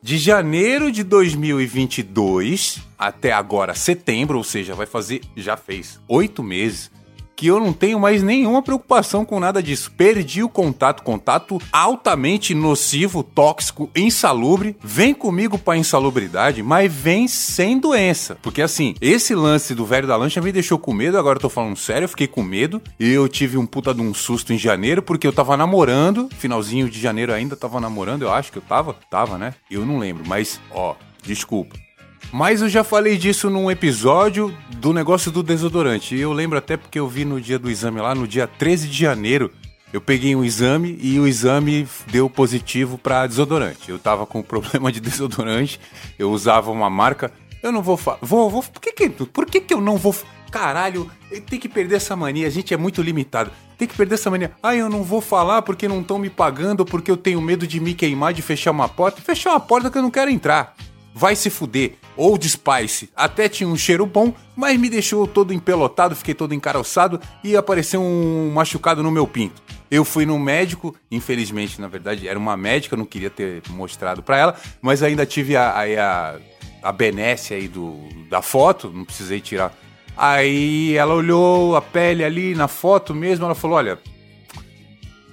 De 0.00 0.16
janeiro 0.16 0.90
de 0.90 1.02
2022 1.02 2.78
até 2.98 3.32
agora 3.32 3.74
setembro, 3.74 4.38
ou 4.38 4.44
seja, 4.44 4.74
vai 4.74 4.86
fazer, 4.86 5.20
já 5.36 5.56
fez 5.56 6.00
oito 6.08 6.42
meses 6.42 6.90
que 7.36 7.46
eu 7.46 7.60
não 7.60 7.72
tenho 7.72 8.00
mais 8.00 8.22
nenhuma 8.22 8.62
preocupação 8.62 9.24
com 9.24 9.38
nada 9.38 9.62
disso. 9.62 9.92
Perdi 9.96 10.42
o 10.42 10.48
contato, 10.48 11.02
contato 11.02 11.60
altamente 11.70 12.54
nocivo, 12.54 13.22
tóxico, 13.22 13.90
insalubre. 13.94 14.76
Vem 14.82 15.12
comigo 15.12 15.58
pra 15.58 15.76
insalubridade, 15.76 16.62
mas 16.62 16.92
vem 16.92 17.28
sem 17.28 17.78
doença. 17.78 18.38
Porque 18.42 18.62
assim, 18.62 18.94
esse 19.00 19.34
lance 19.34 19.74
do 19.74 19.84
velho 19.84 20.08
da 20.08 20.16
lancha 20.16 20.40
me 20.40 20.50
deixou 20.50 20.78
com 20.78 20.94
medo, 20.94 21.18
agora 21.18 21.36
eu 21.36 21.42
tô 21.42 21.48
falando 21.50 21.76
sério, 21.76 22.04
eu 22.04 22.08
fiquei 22.08 22.26
com 22.26 22.42
medo. 22.42 22.80
Eu 22.98 23.28
tive 23.28 23.58
um 23.58 23.66
puta 23.66 23.92
de 23.92 24.00
um 24.00 24.14
susto 24.14 24.52
em 24.52 24.58
janeiro, 24.58 25.02
porque 25.02 25.26
eu 25.26 25.32
tava 25.32 25.56
namorando, 25.56 26.28
finalzinho 26.38 26.88
de 26.88 26.98
janeiro 26.98 27.32
ainda 27.32 27.54
tava 27.54 27.78
namorando, 27.80 28.22
eu 28.22 28.32
acho 28.32 28.50
que 28.50 28.58
eu 28.58 28.62
tava, 28.62 28.96
tava, 29.10 29.36
né? 29.36 29.54
Eu 29.70 29.84
não 29.84 29.98
lembro, 29.98 30.24
mas 30.26 30.60
ó, 30.70 30.94
desculpa. 31.22 31.85
Mas 32.32 32.60
eu 32.60 32.68
já 32.68 32.82
falei 32.84 33.16
disso 33.16 33.48
num 33.48 33.70
episódio 33.70 34.54
do 34.76 34.92
negócio 34.92 35.30
do 35.30 35.42
desodorante. 35.42 36.14
E 36.14 36.20
eu 36.20 36.32
lembro 36.32 36.58
até 36.58 36.76
porque 36.76 36.98
eu 36.98 37.08
vi 37.08 37.24
no 37.24 37.40
dia 37.40 37.58
do 37.58 37.70
exame 37.70 38.00
lá, 38.00 38.14
no 38.14 38.26
dia 38.26 38.46
13 38.46 38.88
de 38.88 38.98
janeiro, 38.98 39.50
eu 39.92 40.00
peguei 40.00 40.34
um 40.34 40.44
exame 40.44 40.98
e 41.00 41.18
o 41.18 41.26
exame 41.26 41.88
deu 42.08 42.28
positivo 42.28 42.98
para 42.98 43.26
desodorante. 43.26 43.90
Eu 43.90 43.98
tava 43.98 44.26
com 44.26 44.42
problema 44.44 44.90
de 44.90 45.00
desodorante, 45.00 45.80
eu 46.18 46.30
usava 46.30 46.70
uma 46.70 46.90
marca. 46.90 47.32
Eu 47.62 47.72
não 47.72 47.82
vou 47.82 47.96
falar. 47.96 48.18
Vou, 48.20 48.50
vou. 48.50 48.62
Por 48.62 48.80
que 48.80 48.92
que, 48.92 49.08
por 49.08 49.46
que 49.46 49.60
que 49.60 49.72
eu 49.72 49.80
não 49.80 49.96
vou. 49.96 50.14
Caralho, 50.50 51.10
tem 51.48 51.58
que 51.58 51.68
perder 51.68 51.96
essa 51.96 52.14
mania. 52.14 52.46
A 52.46 52.50
gente 52.50 52.72
é 52.72 52.76
muito 52.76 53.02
limitado. 53.02 53.50
Tem 53.78 53.86
que 53.86 53.96
perder 53.96 54.14
essa 54.14 54.30
mania. 54.30 54.52
Ah, 54.62 54.74
eu 54.74 54.88
não 54.88 55.02
vou 55.02 55.20
falar 55.20 55.62
porque 55.62 55.88
não 55.88 56.00
estão 56.00 56.18
me 56.18 56.30
pagando, 56.30 56.84
porque 56.84 57.10
eu 57.10 57.16
tenho 57.16 57.40
medo 57.40 57.66
de 57.66 57.80
me 57.80 57.94
queimar, 57.94 58.32
de 58.32 58.42
fechar 58.42 58.70
uma 58.70 58.88
porta. 58.88 59.20
Fechar 59.20 59.50
uma 59.50 59.60
porta 59.60 59.90
que 59.90 59.98
eu 59.98 60.02
não 60.02 60.10
quero 60.10 60.30
entrar. 60.30 60.74
Vai 61.14 61.34
se 61.34 61.50
fuder. 61.50 61.94
Old 62.16 62.48
Spice. 62.48 63.10
Até 63.14 63.48
tinha 63.48 63.68
um 63.68 63.76
cheiro 63.76 64.06
bom, 64.06 64.32
mas 64.56 64.78
me 64.78 64.88
deixou 64.88 65.26
todo 65.26 65.52
empelotado, 65.52 66.16
fiquei 66.16 66.34
todo 66.34 66.54
encaroçado 66.54 67.20
e 67.44 67.56
apareceu 67.56 68.00
um 68.00 68.50
machucado 68.52 69.02
no 69.02 69.10
meu 69.10 69.26
pinto. 69.26 69.62
Eu 69.90 70.04
fui 70.04 70.26
no 70.26 70.38
médico, 70.38 70.94
infelizmente, 71.10 71.80
na 71.80 71.86
verdade, 71.86 72.26
era 72.26 72.38
uma 72.38 72.56
médica, 72.56 72.96
não 72.96 73.04
queria 73.04 73.30
ter 73.30 73.62
mostrado 73.70 74.22
pra 74.22 74.36
ela, 74.36 74.56
mas 74.82 75.02
ainda 75.02 75.24
tive 75.24 75.56
a, 75.56 75.72
a, 75.72 76.36
a 76.82 76.92
benesse 76.92 77.54
aí 77.54 77.68
do, 77.68 78.00
da 78.28 78.42
foto, 78.42 78.90
não 78.92 79.04
precisei 79.04 79.40
tirar. 79.40 79.72
Aí 80.16 80.96
ela 80.96 81.14
olhou 81.14 81.76
a 81.76 81.82
pele 81.82 82.24
ali 82.24 82.54
na 82.54 82.66
foto 82.66 83.14
mesmo, 83.14 83.44
ela 83.44 83.54
falou: 83.54 83.76
olha, 83.76 83.98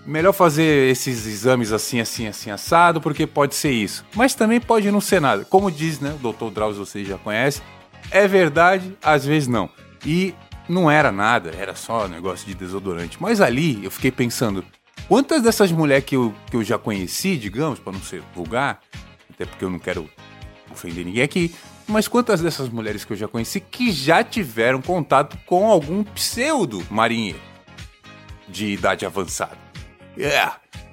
melhor 0.06 0.34
fazer 0.34 0.89
esses 0.89 1.26
exames 1.26 1.72
assim, 1.72 2.00
assim, 2.00 2.28
assim, 2.28 2.52
assado, 2.52 3.02
porque 3.02 3.26
pode 3.26 3.56
ser 3.56 3.72
isso. 3.72 4.06
Mas 4.16 4.36
também 4.36 4.60
pode 4.60 4.89
não 4.92 5.02
ser 5.02 5.22
nada. 5.22 5.46
Como 5.46 5.72
diz, 5.72 6.00
né, 6.00 6.18
o 6.22 6.32
Dr. 6.32 6.52
Drauzio, 6.54 6.86
vocês 6.86 7.08
já 7.08 7.18
conhecem, 7.18 7.63
é 8.12 8.28
verdade, 8.28 8.98
às 9.02 9.26
vezes 9.26 9.48
não. 9.48 9.70
E 10.06 10.34
não 10.68 10.89
era 10.89 11.12
nada, 11.12 11.52
era 11.58 11.76
só 11.76 12.08
negócio 12.08 12.46
de 12.46 12.54
desodorante. 12.54 13.18
Mas 13.20 13.42
ali 13.42 13.84
eu 13.84 13.92
fiquei 13.92 14.12
pensando, 14.12 14.63
quantas 15.08 15.42
dessas 15.42 15.72
mulheres 15.72 16.06
que 16.06 16.16
eu, 16.16 16.34
que 16.50 16.56
eu 16.56 16.63
já 16.63 16.78
conheci, 16.78 17.38
digamos, 17.38 17.80
para 17.80 17.94
não 17.94 18.02
ser 18.02 18.22
vulgar, 18.36 18.80
até 19.30 19.46
porque 19.46 19.63
eu 19.63 19.70
não 19.70 19.80
quero 19.80 20.10
ofender 20.72 21.06
ninguém 21.06 21.24
aqui, 21.24 21.54
mas 21.88 22.08
quantas 22.08 22.42
dessas 22.42 22.70
mulheres 22.70 23.04
que 23.04 23.13
eu 23.13 23.18
já 23.18 23.28
conheci 23.28 23.60
que 23.60 23.92
já 23.92 24.24
tiveram 24.24 24.82
contato 24.82 25.38
com 25.46 25.70
algum 25.70 26.04
pseudo 26.04 26.84
marinheiro 26.89 27.39
de 28.48 28.68
idade 28.68 29.06
avançada? 29.06 29.62
É, 30.17 30.52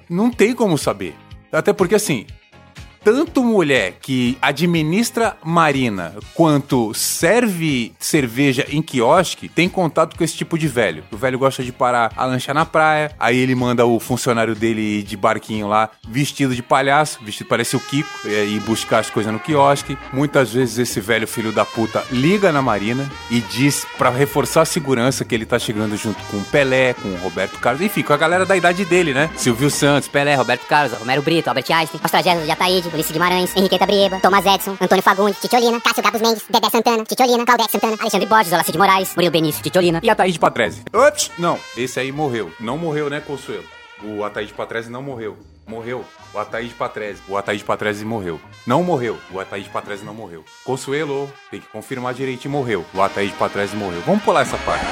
não 0.09 0.31
tem 0.31 0.53
como 0.53 0.77
saber. 0.77 1.15
Até 1.51 1.73
porque 1.73 1.95
assim, 1.95 2.25
tanto 3.03 3.43
mulher 3.43 3.95
que 4.01 4.37
administra 4.41 5.35
marina 5.43 6.13
quanto 6.33 6.93
serve 6.93 7.93
cerveja 7.99 8.65
em 8.69 8.81
quiosque 8.81 9.49
tem 9.49 9.67
contato 9.67 10.15
com 10.15 10.23
esse 10.23 10.35
tipo 10.35 10.57
de 10.57 10.67
velho. 10.67 11.03
O 11.11 11.17
velho 11.17 11.39
gosta 11.39 11.63
de 11.63 11.71
parar 11.71 12.11
a 12.15 12.25
lancha 12.25 12.53
na 12.53 12.65
praia, 12.65 13.11
aí 13.19 13.37
ele 13.37 13.55
manda 13.55 13.85
o 13.85 13.99
funcionário 13.99 14.55
dele 14.55 15.03
de 15.03 15.17
barquinho 15.17 15.67
lá 15.67 15.89
vestido 16.07 16.55
de 16.55 16.61
palhaço, 16.61 17.19
vestido 17.23 17.47
parece 17.47 17.75
o 17.75 17.79
Kiko, 17.79 18.09
e 18.27 18.59
buscar 18.65 18.99
as 18.99 19.09
coisas 19.09 19.31
no 19.31 19.39
quiosque. 19.39 19.97
Muitas 20.13 20.53
vezes 20.53 20.77
esse 20.77 20.99
velho 20.99 21.27
filho 21.27 21.51
da 21.51 21.65
puta 21.65 22.03
liga 22.11 22.51
na 22.51 22.61
marina 22.61 23.09
e 23.29 23.39
diz 23.39 23.85
para 23.97 24.09
reforçar 24.09 24.61
a 24.61 24.65
segurança 24.65 25.25
que 25.25 25.33
ele 25.33 25.45
tá 25.45 25.57
chegando 25.57 25.97
junto 25.97 26.21
com 26.25 26.37
o 26.37 26.45
Pelé, 26.45 26.93
com 26.93 27.09
o 27.09 27.17
Roberto 27.17 27.59
Carlos, 27.59 27.81
enfim, 27.81 28.03
com 28.03 28.13
a 28.13 28.17
galera 28.17 28.45
da 28.45 28.55
idade 28.55 28.85
dele, 28.85 29.13
né? 29.13 29.29
Silvio 29.35 29.69
Santos, 29.69 30.07
Pelé, 30.07 30.35
Roberto 30.35 30.67
Carlos, 30.67 30.97
Romero 30.97 31.21
Brito, 31.21 31.47
Albert 31.47 31.65
Einstein, 31.71 31.99
Os 32.03 32.11
tragédias 32.11 32.45
de 32.45 32.51
Ulisses 32.93 33.11
Guimarães, 33.11 33.55
Henriqueta 33.55 33.85
Brieba, 33.85 34.19
Thomas 34.19 34.45
Edison, 34.45 34.77
Antônio 34.79 35.03
Fagundes, 35.03 35.39
Titiolina, 35.39 35.79
Cássio 35.79 36.03
Gabos 36.03 36.21
Mendes, 36.21 36.43
Dedé 36.49 36.69
Santana, 36.69 37.03
Titiolina, 37.05 37.45
Claudete 37.45 37.71
Santana, 37.71 37.97
Alexandre 37.99 38.27
Borges, 38.27 38.51
Olacide 38.53 38.77
Moraes, 38.77 39.15
Murilo 39.15 39.31
Benício, 39.31 39.63
Titiolina. 39.63 39.99
e 40.03 40.09
Ataíde 40.09 40.39
Patrese. 40.39 40.83
Ops! 40.93 41.31
Não, 41.37 41.57
esse 41.77 41.99
aí 41.99 42.11
morreu. 42.11 42.51
Não 42.59 42.77
morreu, 42.77 43.09
né, 43.09 43.19
Consuelo? 43.21 43.63
O 44.03 44.23
Ataíde 44.23 44.53
Patrese 44.53 44.89
não 44.89 45.01
morreu. 45.03 45.37
Morreu. 45.67 46.03
O 46.33 46.39
Ataíde 46.39 46.73
Patrese. 46.73 47.21
O 47.27 47.37
Ataíde 47.37 47.63
Patrese 47.63 48.03
morreu. 48.03 48.41
Não 48.65 48.83
morreu. 48.83 49.17
O 49.31 49.39
Ataíde 49.39 49.69
Patrese 49.69 50.03
não 50.03 50.13
morreu. 50.13 50.43
Consuelo, 50.65 51.31
tem 51.51 51.59
que 51.61 51.67
confirmar 51.67 52.13
direitinho, 52.13 52.51
morreu. 52.51 52.83
O 52.93 53.01
Ataíde 53.01 53.33
Patrese 53.33 53.75
morreu. 53.75 54.01
Vamos 54.05 54.23
pular 54.23 54.41
essa 54.41 54.57
parte. 54.57 54.85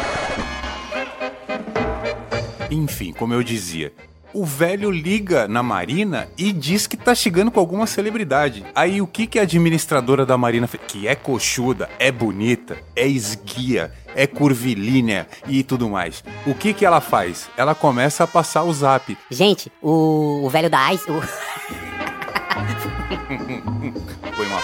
Enfim, 2.72 3.12
como 3.14 3.34
eu 3.34 3.42
dizia, 3.42 3.92
o 4.34 4.46
velho 4.46 4.92
liga 4.92 5.48
na 5.48 5.64
Marina 5.64 6.28
e 6.38 6.52
diz 6.52 6.86
que 6.88 6.98
tá 6.98 7.16
chegando 7.16 7.52
com 7.52 7.60
alguma 7.60 7.88
celebridade. 7.88 8.66
Aí 8.76 9.02
o 9.02 9.08
que, 9.08 9.26
que 9.28 9.40
a 9.40 9.44
administradora 9.44 10.26
da 10.26 10.38
Marina 10.38 10.68
fez? 10.68 10.84
Que 10.88 11.08
é 11.08 11.16
coxuda, 11.16 11.90
é 11.98 12.12
bonita, 12.12 12.78
é 12.96 13.08
esguia, 13.08 13.92
é 14.16 14.28
curvilínea 14.28 15.28
e 15.48 15.64
tudo 15.64 15.90
mais. 15.90 16.24
O 16.46 16.54
que 16.54 16.74
que 16.74 16.86
ela 16.86 17.02
faz? 17.02 17.50
Ela 17.58 17.74
começa 17.74 18.24
a 18.24 18.28
passar 18.28 18.64
o 18.64 18.74
zap. 18.74 19.18
Gente, 19.30 19.72
o, 19.82 20.42
o 20.44 20.50
velho 20.50 20.70
da 20.70 20.94
Ice. 20.94 21.10
O... 21.10 21.22
Foi 24.34 24.48
mal. 24.48 24.62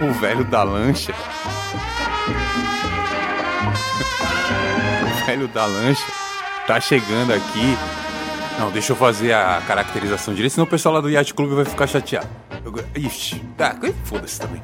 O, 0.00 0.06
o 0.06 0.12
velho 0.14 0.44
da 0.44 0.62
lancha. 0.62 1.14
O 5.02 5.26
velho 5.26 5.48
da 5.48 5.66
lancha 5.66 6.25
tá 6.66 6.80
chegando 6.80 7.32
aqui. 7.32 7.76
Não, 8.58 8.70
deixa 8.70 8.92
eu 8.92 8.96
fazer 8.96 9.32
a 9.34 9.62
caracterização 9.66 10.34
direito, 10.34 10.52
senão 10.54 10.66
o 10.66 10.70
pessoal 10.70 10.94
lá 10.94 11.00
do 11.00 11.10
Yacht 11.10 11.34
Club 11.34 11.52
vai 11.52 11.64
ficar 11.64 11.86
chateado. 11.86 12.28
Eu- 12.64 12.84
Ixi, 13.02 13.38
tá, 13.56 13.76
foda-se 14.04 14.40
também. 14.40 14.62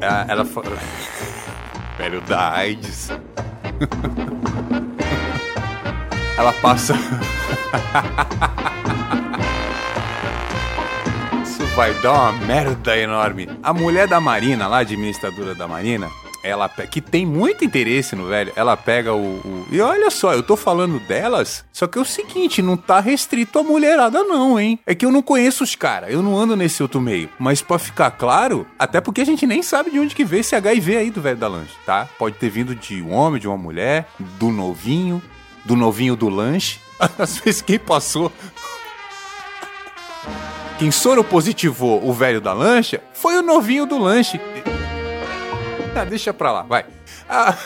Ela, 0.00 0.26
ela 0.28 0.44
fa- 0.44 0.62
Velho 1.98 2.20
da 2.22 2.52
AIDS. 2.52 3.08
Ela 6.38 6.52
passa. 6.52 6.94
Isso 11.42 11.64
vai 11.74 11.94
dar 11.94 12.12
uma 12.12 12.32
merda 12.32 12.96
enorme. 12.98 13.48
A 13.62 13.72
mulher 13.72 14.06
da 14.06 14.20
Marina, 14.20 14.66
lá, 14.66 14.78
administradora 14.78 15.54
da 15.54 15.66
Marina, 15.66 16.10
ela 16.46 16.68
que 16.68 17.00
tem 17.00 17.26
muito 17.26 17.64
interesse 17.64 18.14
no 18.14 18.26
velho, 18.26 18.52
ela 18.56 18.76
pega 18.76 19.12
o, 19.14 19.36
o- 19.36 19.66
E 19.70 19.80
olha 19.80 20.10
só, 20.10 20.32
eu 20.32 20.42
tô 20.42 20.56
falando 20.56 20.98
delas, 21.00 21.64
só 21.72 21.86
que 21.86 21.98
é 21.98 22.00
o 22.00 22.04
seguinte, 22.04 22.62
não 22.62 22.76
tá 22.76 23.00
restrito 23.00 23.58
a 23.58 23.62
mulherada, 23.62 24.22
não, 24.24 24.58
hein? 24.58 24.78
É 24.86 24.94
que 24.94 25.04
eu 25.04 25.10
não 25.10 25.22
conheço 25.22 25.64
os 25.64 25.74
caras, 25.74 26.10
eu 26.12 26.22
não 26.22 26.36
ando 26.38 26.56
nesse 26.56 26.82
outro 26.82 27.00
meio. 27.00 27.28
Mas 27.38 27.60
pra 27.62 27.78
ficar 27.78 28.10
claro, 28.12 28.66
até 28.78 29.00
porque 29.00 29.20
a 29.20 29.24
gente 29.26 29.46
nem 29.46 29.62
sabe 29.62 29.90
de 29.90 29.98
onde 29.98 30.14
que 30.14 30.24
veio 30.24 30.40
esse 30.40 30.54
HIV 30.54 30.96
aí 30.96 31.10
do 31.10 31.20
velho 31.20 31.36
da 31.36 31.48
lanche, 31.48 31.74
tá? 31.84 32.08
Pode 32.18 32.36
ter 32.36 32.48
vindo 32.50 32.74
de 32.74 33.02
um 33.02 33.12
homem, 33.12 33.40
de 33.40 33.48
uma 33.48 33.56
mulher, 33.58 34.08
do 34.38 34.50
novinho, 34.50 35.22
do 35.64 35.74
novinho 35.76 36.14
do 36.16 36.28
lanche. 36.28 36.78
Às 37.18 37.38
vezes 37.38 37.60
quem 37.60 37.78
passou 37.78 38.32
quem 40.78 40.90
soro 40.90 41.24
positivou 41.24 42.06
o 42.06 42.12
velho 42.12 42.38
da 42.40 42.52
lancha 42.52 43.02
foi 43.14 43.38
o 43.38 43.42
novinho 43.42 43.86
do 43.86 43.96
lanche. 43.98 44.38
Ah, 45.96 46.04
deixa 46.04 46.34
pra 46.34 46.52
lá, 46.52 46.62
vai. 46.62 46.84
Ah. 47.26 47.56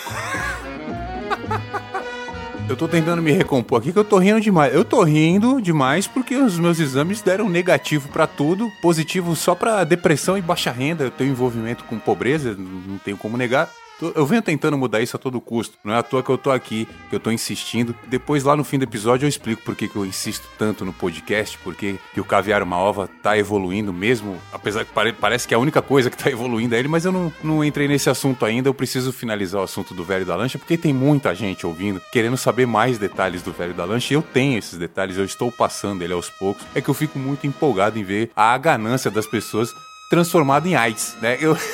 Eu 2.69 2.77
tô 2.77 2.87
tentando 2.87 3.21
me 3.21 3.33
recompor 3.33 3.81
aqui 3.81 3.93
que 3.93 3.99
eu 3.99 4.05
tô 4.05 4.19
rindo 4.19 4.41
demais. 4.41 4.73
Eu 4.73 4.85
tô 4.85 5.03
rindo 5.03 5.61
demais 5.61 6.07
porque 6.07 6.37
os 6.37 6.57
meus 6.57 6.79
exames 6.79 7.21
deram 7.21 7.49
negativo 7.49 8.09
pra 8.11 8.29
tudo, 8.29 8.71
positivo 8.81 9.35
só 9.35 9.57
pra 9.57 9.83
depressão 9.83 10.39
e 10.39 10.41
baixa 10.41 10.71
renda. 10.71 11.03
Eu 11.03 11.11
tenho 11.11 11.31
envolvimento 11.33 11.83
com 11.83 11.99
pobreza, 11.99 12.55
não 12.57 12.99
tenho 12.99 13.17
como 13.17 13.37
negar. 13.37 13.69
Eu 14.15 14.25
venho 14.27 14.43
tentando 14.43 14.77
mudar 14.79 15.01
isso 15.01 15.17
a 15.17 15.19
todo 15.19 15.41
custo. 15.41 15.77
Não 15.85 15.95
é 15.95 15.99
à 15.99 16.03
toa 16.03 16.23
que 16.23 16.31
eu 16.31 16.39
tô 16.39 16.51
aqui, 16.51 16.89
que 17.09 17.17
eu 17.17 17.21
tô 17.21 17.31
insistindo. 17.31 17.95
Depois, 18.07 18.45
lá 18.45 18.57
no 18.57 18.65
fim 18.65 18.79
do 18.79 18.85
episódio, 18.85 19.25
eu 19.27 19.29
explico 19.29 19.63
por 19.63 19.75
que, 19.77 19.89
que 19.89 19.97
eu 19.97 20.07
insisto 20.07 20.49
tanto 20.59 20.85
no 20.85 20.93
podcast, 20.93 21.59
porque 21.65 21.97
que 22.15 22.21
o 22.21 22.25
Caviar 22.25 22.63
Uma 22.63 22.77
Ova 22.79 23.09
tá 23.23 23.37
evoluindo 23.37 23.93
mesmo, 23.93 24.39
apesar 24.53 24.85
que 24.85 24.93
pare- 24.93 25.13
parece 25.13 25.47
que 25.47 25.55
é 25.55 25.57
a 25.57 25.61
única 25.61 25.83
coisa 25.83 26.09
que 26.11 26.17
tá 26.17 26.29
evoluindo 26.33 26.75
é 26.75 26.79
ele, 26.79 26.89
mas 26.89 27.05
eu 27.05 27.13
não, 27.13 27.33
não 27.43 27.65
entrei 27.65 27.87
nesse 27.89 28.09
assunto 28.09 28.45
ainda. 28.45 28.69
Eu 28.69 28.75
preciso 28.75 29.13
finalizar 29.13 29.61
o 29.61 29.65
assunto 29.65 29.93
do 29.95 30.05
Velho 30.05 30.25
da 30.25 30.37
Lancha, 30.37 30.59
porque 30.59 30.77
tem 30.79 30.93
muita 30.93 31.35
gente 31.35 31.67
ouvindo, 31.67 32.01
querendo 32.13 32.37
saber 32.37 32.67
mais 32.67 32.99
detalhes 32.99 33.43
do 33.43 33.53
Velho 33.53 33.75
da 33.75 33.85
Lancha. 33.85 34.15
E 34.15 34.17
eu 34.17 34.23
tenho 34.23 34.59
esses 34.59 34.79
detalhes, 34.79 35.17
eu 35.19 35.25
estou 35.25 35.51
passando 35.53 36.03
ele 36.03 36.13
aos 36.13 36.31
poucos. 36.31 36.65
É 36.75 36.81
que 36.81 36.89
eu 36.89 36.95
fico 36.95 37.19
muito 37.19 37.47
empolgado 37.47 37.99
em 37.99 38.03
ver 38.05 38.31
a 38.35 38.57
ganância 38.57 39.11
das 39.11 39.27
pessoas 39.27 39.75
transformada 40.09 40.67
em 40.69 40.75
AIDS, 40.75 41.17
né? 41.21 41.37
Eu... 41.41 41.57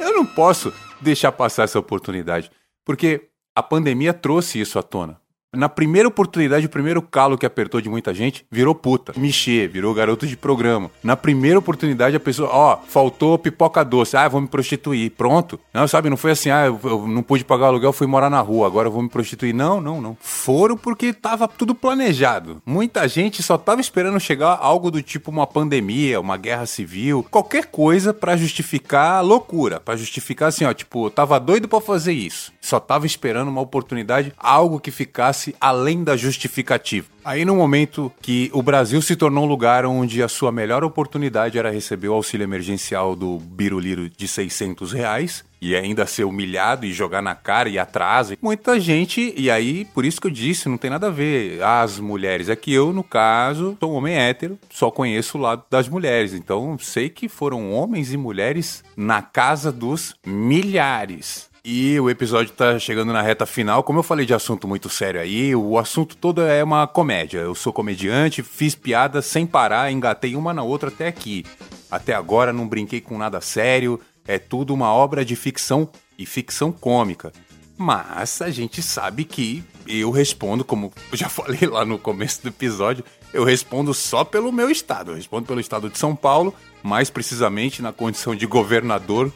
Eu 0.00 0.12
não 0.14 0.26
posso 0.26 0.72
deixar 1.02 1.32
passar 1.32 1.64
essa 1.64 1.78
oportunidade, 1.78 2.50
porque 2.84 3.30
a 3.54 3.62
pandemia 3.62 4.14
trouxe 4.14 4.60
isso 4.60 4.78
à 4.78 4.82
tona. 4.82 5.21
Na 5.54 5.68
primeira 5.68 6.08
oportunidade, 6.08 6.64
o 6.64 6.70
primeiro 6.70 7.02
calo 7.02 7.36
que 7.36 7.44
apertou 7.44 7.78
de 7.78 7.86
muita 7.86 8.14
gente 8.14 8.42
virou 8.50 8.74
puta. 8.74 9.12
Michê, 9.14 9.68
virou 9.68 9.92
garoto 9.92 10.26
de 10.26 10.34
programa. 10.34 10.90
Na 11.04 11.14
primeira 11.14 11.58
oportunidade, 11.58 12.16
a 12.16 12.20
pessoa, 12.20 12.48
ó, 12.50 12.78
faltou 12.88 13.36
pipoca 13.36 13.84
doce. 13.84 14.16
Ah, 14.16 14.26
vou 14.28 14.40
me 14.40 14.48
prostituir. 14.48 15.10
Pronto. 15.10 15.60
Não, 15.74 15.86
sabe, 15.86 16.08
não 16.08 16.16
foi 16.16 16.30
assim, 16.30 16.48
ah, 16.48 16.64
eu, 16.64 17.06
não 17.06 17.22
pude 17.22 17.44
pagar 17.44 17.66
o 17.66 17.68
aluguel, 17.68 17.92
fui 17.92 18.06
morar 18.06 18.30
na 18.30 18.40
rua, 18.40 18.66
agora 18.66 18.88
eu 18.88 18.92
vou 18.92 19.02
me 19.02 19.10
prostituir. 19.10 19.54
Não, 19.54 19.78
não, 19.78 20.00
não. 20.00 20.16
Foram 20.22 20.74
porque 20.74 21.12
tava 21.12 21.46
tudo 21.46 21.74
planejado. 21.74 22.62
Muita 22.64 23.06
gente 23.06 23.42
só 23.42 23.58
tava 23.58 23.82
esperando 23.82 24.18
chegar 24.18 24.58
algo 24.58 24.90
do 24.90 25.02
tipo 25.02 25.30
uma 25.30 25.46
pandemia, 25.46 26.18
uma 26.18 26.38
guerra 26.38 26.64
civil, 26.64 27.26
qualquer 27.30 27.66
coisa 27.66 28.14
pra 28.14 28.38
justificar 28.38 29.16
a 29.16 29.20
loucura, 29.20 29.80
Pra 29.80 29.96
justificar 29.96 30.48
assim, 30.48 30.64
ó, 30.64 30.72
tipo, 30.72 31.06
eu 31.06 31.10
tava 31.10 31.38
doido 31.38 31.68
pra 31.68 31.80
fazer 31.80 32.12
isso. 32.12 32.52
Só 32.58 32.80
tava 32.80 33.04
esperando 33.04 33.48
uma 33.48 33.60
oportunidade, 33.60 34.32
algo 34.38 34.80
que 34.80 34.90
ficasse 34.90 35.41
levasse 35.42 35.56
além 35.60 36.04
da 36.04 36.16
justificativa. 36.16 37.08
Aí 37.24 37.44
no 37.44 37.56
momento 37.56 38.12
que 38.20 38.50
o 38.52 38.62
Brasil 38.62 39.00
se 39.02 39.16
tornou 39.16 39.44
um 39.44 39.48
lugar 39.48 39.84
onde 39.84 40.22
a 40.22 40.28
sua 40.28 40.52
melhor 40.52 40.84
oportunidade 40.84 41.58
era 41.58 41.70
receber 41.70 42.08
o 42.08 42.14
auxílio 42.14 42.44
emergencial 42.44 43.16
do 43.16 43.38
Biruliro 43.38 44.08
de 44.08 44.28
600 44.28 44.92
reais, 44.92 45.44
e 45.60 45.76
ainda 45.76 46.04
ser 46.06 46.24
humilhado 46.24 46.84
e 46.84 46.92
jogar 46.92 47.22
na 47.22 47.36
cara 47.36 47.68
e 47.68 47.78
atrás. 47.78 48.32
Muita 48.42 48.80
gente, 48.80 49.32
e 49.36 49.48
aí, 49.48 49.84
por 49.94 50.04
isso 50.04 50.20
que 50.20 50.26
eu 50.26 50.30
disse, 50.30 50.68
não 50.68 50.76
tem 50.76 50.90
nada 50.90 51.06
a 51.06 51.10
ver 51.10 51.62
as 51.62 52.00
mulheres. 52.00 52.48
É 52.48 52.56
que 52.56 52.72
eu, 52.72 52.92
no 52.92 53.04
caso, 53.04 53.76
sou 53.78 53.92
um 53.92 53.94
homem 53.94 54.16
hétero, 54.16 54.58
só 54.68 54.90
conheço 54.90 55.38
o 55.38 55.40
lado 55.40 55.62
das 55.70 55.88
mulheres. 55.88 56.34
Então, 56.34 56.76
sei 56.80 57.08
que 57.08 57.28
foram 57.28 57.72
homens 57.72 58.12
e 58.12 58.16
mulheres 58.16 58.82
na 58.96 59.22
casa 59.22 59.70
dos 59.70 60.16
milhares. 60.26 61.51
E 61.64 62.00
o 62.00 62.10
episódio 62.10 62.52
tá 62.52 62.76
chegando 62.76 63.12
na 63.12 63.22
reta 63.22 63.46
final. 63.46 63.84
Como 63.84 64.00
eu 64.00 64.02
falei 64.02 64.26
de 64.26 64.34
assunto 64.34 64.66
muito 64.66 64.88
sério 64.88 65.20
aí, 65.20 65.54
o 65.54 65.78
assunto 65.78 66.16
todo 66.16 66.42
é 66.42 66.64
uma 66.64 66.88
comédia. 66.88 67.38
Eu 67.38 67.54
sou 67.54 67.72
comediante, 67.72 68.42
fiz 68.42 68.74
piada 68.74 69.22
sem 69.22 69.46
parar, 69.46 69.92
engatei 69.92 70.34
uma 70.34 70.52
na 70.52 70.64
outra 70.64 70.88
até 70.88 71.06
aqui. 71.06 71.44
Até 71.88 72.14
agora 72.14 72.52
não 72.52 72.66
brinquei 72.66 73.00
com 73.00 73.16
nada 73.16 73.40
sério, 73.40 74.00
é 74.26 74.40
tudo 74.40 74.74
uma 74.74 74.92
obra 74.92 75.24
de 75.24 75.36
ficção 75.36 75.88
e 76.18 76.26
ficção 76.26 76.72
cômica. 76.72 77.32
Mas 77.78 78.42
a 78.42 78.50
gente 78.50 78.82
sabe 78.82 79.24
que 79.24 79.62
eu 79.86 80.10
respondo, 80.10 80.64
como 80.64 80.92
eu 81.12 81.16
já 81.16 81.28
falei 81.30 81.68
lá 81.68 81.84
no 81.84 81.96
começo 81.96 82.42
do 82.42 82.48
episódio, 82.48 83.04
eu 83.32 83.44
respondo 83.44 83.94
só 83.94 84.24
pelo 84.24 84.50
meu 84.50 84.68
estado. 84.68 85.12
Eu 85.12 85.14
respondo 85.14 85.46
pelo 85.46 85.60
estado 85.60 85.88
de 85.88 85.96
São 85.96 86.16
Paulo, 86.16 86.52
mais 86.82 87.08
precisamente 87.08 87.80
na 87.80 87.92
condição 87.92 88.34
de 88.34 88.46
governador 88.46 89.32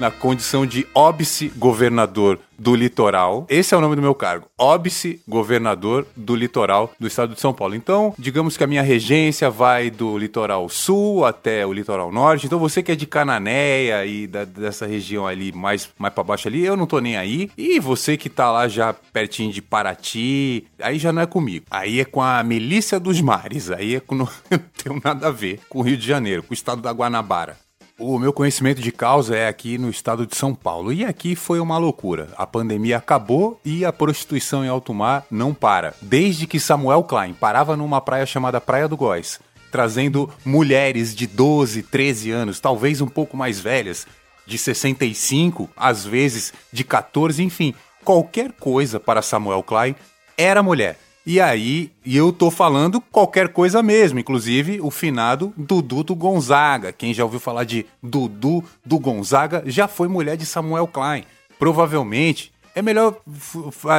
na 0.00 0.10
condição 0.10 0.64
de 0.64 0.86
óbice 0.94 1.52
governador 1.56 2.40
do 2.58 2.74
litoral. 2.74 3.46
Esse 3.48 3.74
é 3.74 3.76
o 3.76 3.80
nome 3.80 3.96
do 3.96 4.02
meu 4.02 4.14
cargo, 4.14 4.46
óbice 4.58 5.22
governador 5.28 6.06
do 6.16 6.34
litoral 6.34 6.92
do 6.98 7.06
estado 7.06 7.34
de 7.34 7.40
São 7.40 7.52
Paulo. 7.54 7.74
Então, 7.74 8.14
digamos 8.18 8.56
que 8.56 8.64
a 8.64 8.66
minha 8.66 8.82
regência 8.82 9.50
vai 9.50 9.90
do 9.90 10.18
litoral 10.18 10.68
sul 10.68 11.24
até 11.24 11.66
o 11.66 11.72
litoral 11.72 12.10
norte. 12.10 12.46
Então, 12.46 12.58
você 12.58 12.82
que 12.82 12.92
é 12.92 12.96
de 12.96 13.06
Cananéia 13.06 14.04
e 14.04 14.26
da, 14.26 14.44
dessa 14.44 14.86
região 14.86 15.26
ali 15.26 15.52
mais, 15.52 15.88
mais 15.98 16.12
para 16.12 16.24
baixo 16.24 16.48
ali, 16.48 16.64
eu 16.64 16.76
não 16.76 16.86
tô 16.86 16.98
nem 16.98 17.16
aí. 17.16 17.50
E 17.56 17.78
você 17.78 18.16
que 18.16 18.28
tá 18.28 18.50
lá 18.50 18.68
já 18.68 18.92
pertinho 18.92 19.52
de 19.52 19.62
Paraty, 19.62 20.66
aí 20.80 20.98
já 20.98 21.12
não 21.12 21.22
é 21.22 21.26
comigo. 21.26 21.66
Aí 21.70 22.00
é 22.00 22.04
com 22.04 22.22
a 22.22 22.42
Milícia 22.42 22.98
dos 22.98 23.20
Mares. 23.20 23.70
Aí 23.70 23.96
é 23.96 24.00
com 24.00 24.14
não, 24.16 24.28
tem 24.48 25.00
nada 25.04 25.28
a 25.28 25.30
ver 25.30 25.60
com 25.68 25.80
o 25.80 25.82
Rio 25.82 25.96
de 25.96 26.06
Janeiro, 26.06 26.42
com 26.42 26.52
o 26.52 26.54
estado 26.54 26.80
da 26.80 26.90
Guanabara. 26.90 27.56
O 28.02 28.18
meu 28.18 28.32
conhecimento 28.32 28.80
de 28.80 28.90
causa 28.90 29.36
é 29.36 29.46
aqui 29.46 29.76
no 29.76 29.90
estado 29.90 30.26
de 30.26 30.34
São 30.34 30.54
Paulo. 30.54 30.90
E 30.90 31.04
aqui 31.04 31.36
foi 31.36 31.60
uma 31.60 31.76
loucura. 31.76 32.30
A 32.34 32.46
pandemia 32.46 32.96
acabou 32.96 33.60
e 33.62 33.84
a 33.84 33.92
prostituição 33.92 34.64
em 34.64 34.68
alto 34.68 34.94
mar 34.94 35.26
não 35.30 35.52
para. 35.52 35.92
Desde 36.00 36.46
que 36.46 36.58
Samuel 36.58 37.04
Klein 37.04 37.34
parava 37.34 37.76
numa 37.76 38.00
praia 38.00 38.24
chamada 38.24 38.58
Praia 38.58 38.88
do 38.88 38.96
Góis, 38.96 39.38
trazendo 39.70 40.30
mulheres 40.46 41.14
de 41.14 41.26
12, 41.26 41.82
13 41.82 42.30
anos, 42.30 42.58
talvez 42.58 43.02
um 43.02 43.06
pouco 43.06 43.36
mais 43.36 43.60
velhas, 43.60 44.06
de 44.46 44.56
65, 44.56 45.68
às 45.76 46.02
vezes 46.02 46.54
de 46.72 46.82
14, 46.82 47.42
enfim, 47.42 47.74
qualquer 48.02 48.52
coisa 48.52 48.98
para 48.98 49.20
Samuel 49.20 49.62
Klein 49.62 49.94
era 50.38 50.62
mulher. 50.62 50.96
E 51.26 51.38
aí, 51.38 51.92
e 52.04 52.16
eu 52.16 52.32
tô 52.32 52.50
falando 52.50 53.00
qualquer 53.00 53.48
coisa 53.52 53.82
mesmo, 53.82 54.18
inclusive 54.18 54.80
o 54.80 54.90
finado 54.90 55.52
Dudu 55.56 56.02
do 56.02 56.14
Gonzaga. 56.14 56.92
Quem 56.92 57.12
já 57.12 57.24
ouviu 57.24 57.38
falar 57.38 57.64
de 57.64 57.84
Dudu 58.02 58.64
do 58.84 58.98
Gonzaga 58.98 59.62
já 59.66 59.86
foi 59.86 60.08
mulher 60.08 60.36
de 60.36 60.46
Samuel 60.46 60.86
Klein. 60.86 61.24
Provavelmente 61.58 62.52
é 62.74 62.80
melhor 62.80 63.20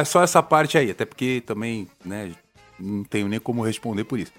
só 0.04 0.22
essa 0.22 0.42
parte 0.42 0.76
aí, 0.76 0.90
até 0.90 1.04
porque 1.04 1.42
também, 1.46 1.86
né, 2.04 2.32
não 2.78 3.04
tenho 3.04 3.28
nem 3.28 3.38
como 3.38 3.62
responder 3.62 4.02
por 4.02 4.18
isso. 4.18 4.32